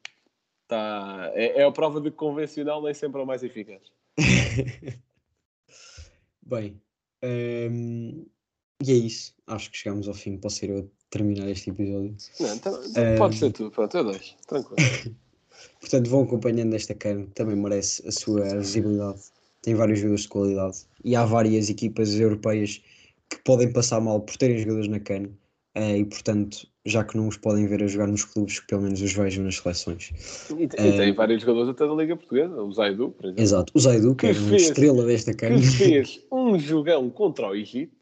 Tá, 0.67 1.31
é, 1.33 1.61
é 1.61 1.65
a 1.65 1.71
prova 1.71 1.99
de 1.99 2.09
que 2.09 2.17
convencional 2.17 2.81
nem 2.81 2.93
sempre 2.93 3.19
é 3.19 3.23
o 3.23 3.27
mais 3.27 3.43
eficaz. 3.43 3.81
Bem, 6.41 6.81
ehm, 7.21 8.25
e 8.83 8.91
é 8.91 8.95
isso. 8.95 9.33
Acho 9.47 9.71
que 9.71 9.77
chegamos 9.77 10.07
ao 10.07 10.13
fim. 10.13 10.37
Posso 10.37 10.63
ir 10.65 10.69
eu 10.71 10.91
terminar 11.09 11.49
este 11.49 11.69
episódio. 11.69 12.15
Não, 12.39 12.55
então. 12.55 12.81
Pode 13.17 13.37
ser 13.37 13.51
tu, 13.51 13.71
pronto, 13.71 13.95
eu 13.97 14.11
deixo, 14.11 14.35
tranquilo. 14.47 14.75
Portanto, 15.79 16.09
vão 16.09 16.23
acompanhando 16.23 16.73
esta 16.73 16.93
CAN, 16.93 17.25
que 17.25 17.31
também 17.31 17.55
merece 17.55 18.05
a 18.07 18.11
sua 18.11 18.57
visibilidade. 18.57 19.21
Tem 19.61 19.75
vários 19.75 19.99
jogadores 19.99 20.23
de 20.23 20.29
qualidade 20.29 20.77
e 21.03 21.15
há 21.15 21.23
várias 21.23 21.69
equipas 21.69 22.19
europeias 22.19 22.81
que 23.35 23.43
podem 23.43 23.71
passar 23.71 23.99
mal 24.01 24.19
por 24.21 24.35
terem 24.37 24.57
jogadores 24.57 24.87
na 24.87 24.99
CAN 24.99 25.29
eh, 25.75 25.97
e, 25.99 26.05
portanto, 26.05 26.67
já 26.85 27.03
que 27.03 27.15
não 27.17 27.27
os 27.27 27.37
podem 27.37 27.65
ver 27.65 27.81
a 27.83 27.87
jogar 27.87 28.07
nos 28.07 28.23
clubes, 28.25 28.59
que 28.59 28.67
pelo 28.67 28.81
menos 28.83 29.01
os 29.01 29.13
vejam 29.13 29.43
nas 29.43 29.55
seleções. 29.57 30.11
E, 30.57 30.67
te- 30.67 30.75
e 30.81 30.97
tem 30.97 31.13
vários 31.13 31.41
jogadores 31.41 31.69
até 31.69 31.87
da 31.87 31.93
Liga 31.93 32.15
Portuguesa, 32.15 32.61
o 32.61 32.71
Zaidu, 32.73 33.09
por 33.11 33.25
exemplo, 33.25 33.41
Exato. 33.43 33.73
O 33.75 33.79
Zaidu, 33.79 34.15
que 34.15 34.27
é 34.27 34.33
Que 34.33 34.39
uma 34.39 34.49
fez- 34.49 34.61
estrela 34.63 35.05
desta 35.05 35.33
CAN, 35.33 35.55
que 35.55 35.61
fez 35.67 36.21
um 36.31 36.59
jogão 36.59 37.09
contra 37.09 37.47
o 37.49 37.55
Egito, 37.55 37.95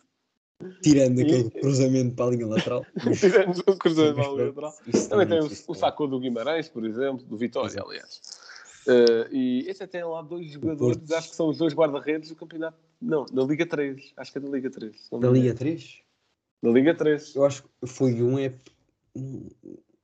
tirando 0.82 1.19
E- 1.19 1.23
aquele 1.23 1.49
cruzamento 1.49 2.15
para 2.15 2.25
a 2.25 2.29
linha 2.32 2.47
lateral. 2.47 2.86
tivemos 3.19 3.59
o 3.59 3.77
cruzamento 3.77 4.15
para 4.15 4.23
a 4.23 4.34
pronto, 4.34 4.45
lateral. 4.47 4.73
isso 4.88 5.09
Também 5.09 5.27
tem 5.27 5.39
o, 5.39 5.45
o 5.45 5.49
também. 5.49 5.75
Sacco 5.75 6.07
do 6.07 6.19
Guimarães, 6.19 6.69
por 6.69 6.86
exemplo, 6.86 7.23
do 7.25 7.38
Vitória, 7.38 7.67
Exato. 7.69 7.89
aliás. 7.89 8.21
Eh, 8.88 9.29
e 9.32 9.59
esse 9.69 9.84
até 9.84 9.99
tem 9.99 10.07
lá 10.09 10.21
dois 10.23 10.51
jogadores, 10.51 11.11
acho 11.11 11.29
que 11.29 11.36
são 11.36 11.49
os 11.49 11.57
dois 11.59 11.73
guarda-redes 11.73 12.29
do 12.29 12.36
campeonato. 12.36 12.77
Não, 13.02 13.26
da 13.26 13.43
Liga 13.43 13.66
3. 13.66 14.14
Acho 14.18 14.32
que 14.32 14.38
é 14.38 14.41
da 14.41 14.49
Liga 14.49 14.70
3. 14.70 14.99
se 15.02 15.12
não 15.12 15.20
me 15.20 15.26
Da. 15.26 15.32
Liga 15.32 15.54
3? 15.56 16.02
Da 16.64 16.70
Liga 16.70 16.95
3. 16.95 17.36
Eu 17.36 17.45
acho 17.45 17.64
que 17.64 17.88
foi 17.88 18.22
um 18.22 18.38
é. 18.38 18.54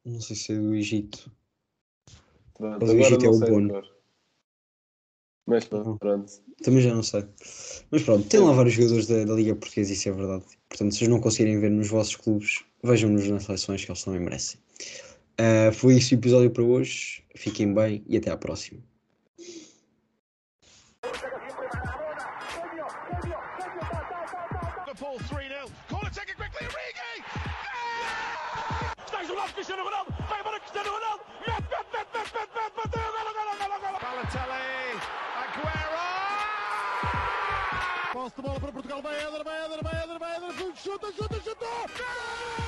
Não, 0.04 0.20
sei 0.22 0.36
se 0.36 0.54
é 0.54 0.56
do 0.56 0.74
Egito. 0.74 1.32
Pronto, 2.56 2.78
Mas 2.82 2.90
o 2.90 2.98
Egito 2.98 3.26
é 3.26 3.30
o 3.30 3.40
Bono. 3.40 3.84
Mas 5.46 5.64
pronto, 5.66 5.92
Uhum. 5.92 5.98
pronto. 5.98 6.32
Também 6.62 6.82
já 6.82 6.94
não 6.94 7.04
sei. 7.04 7.26
Mas 7.90 8.04
pronto, 8.04 8.28
tem 8.28 8.40
lá 8.40 8.52
vários 8.52 8.74
jogadores 8.74 9.08
da, 9.08 9.24
da 9.24 9.34
Liga 9.34 9.56
Portuguesa, 9.56 9.94
isso 9.94 10.10
é 10.10 10.12
verdade. 10.12 10.44
Portanto, 10.68 10.92
se 10.92 10.98
vocês 11.00 11.10
não 11.10 11.22
conseguirem 11.22 11.60
ver 11.60 11.70
nos 11.72 11.88
vossos 11.88 12.16
clubes, 12.18 12.66
vejam-nos 12.84 13.30
nas 13.30 13.44
seleções 13.44 13.86
que 13.86 13.92
eles 13.92 14.04
também 14.04 14.20
merecem. 14.20 14.60
Ah, 15.38 15.72
foi 15.72 15.96
isso 15.96 16.14
o 16.16 16.18
episódio 16.18 16.52
para 16.52 16.64
hoje. 16.64 17.24
Fiquem 17.36 17.74
bem 17.74 18.04
e 18.08 18.18
até 18.18 18.30
à 18.32 18.36
próxima. 18.38 18.82
Portugal. 38.98 39.02
Vai 39.02 39.20
Éder, 39.24 39.44
vai 39.44 39.66
Éder, 39.66 39.84
vai 39.84 40.04
Éder, 40.04 40.20
vai 40.20 40.36
Éder. 40.36 40.76
Chuta, 40.76 41.12
chuta. 41.12 41.38
Gol! 41.98 42.67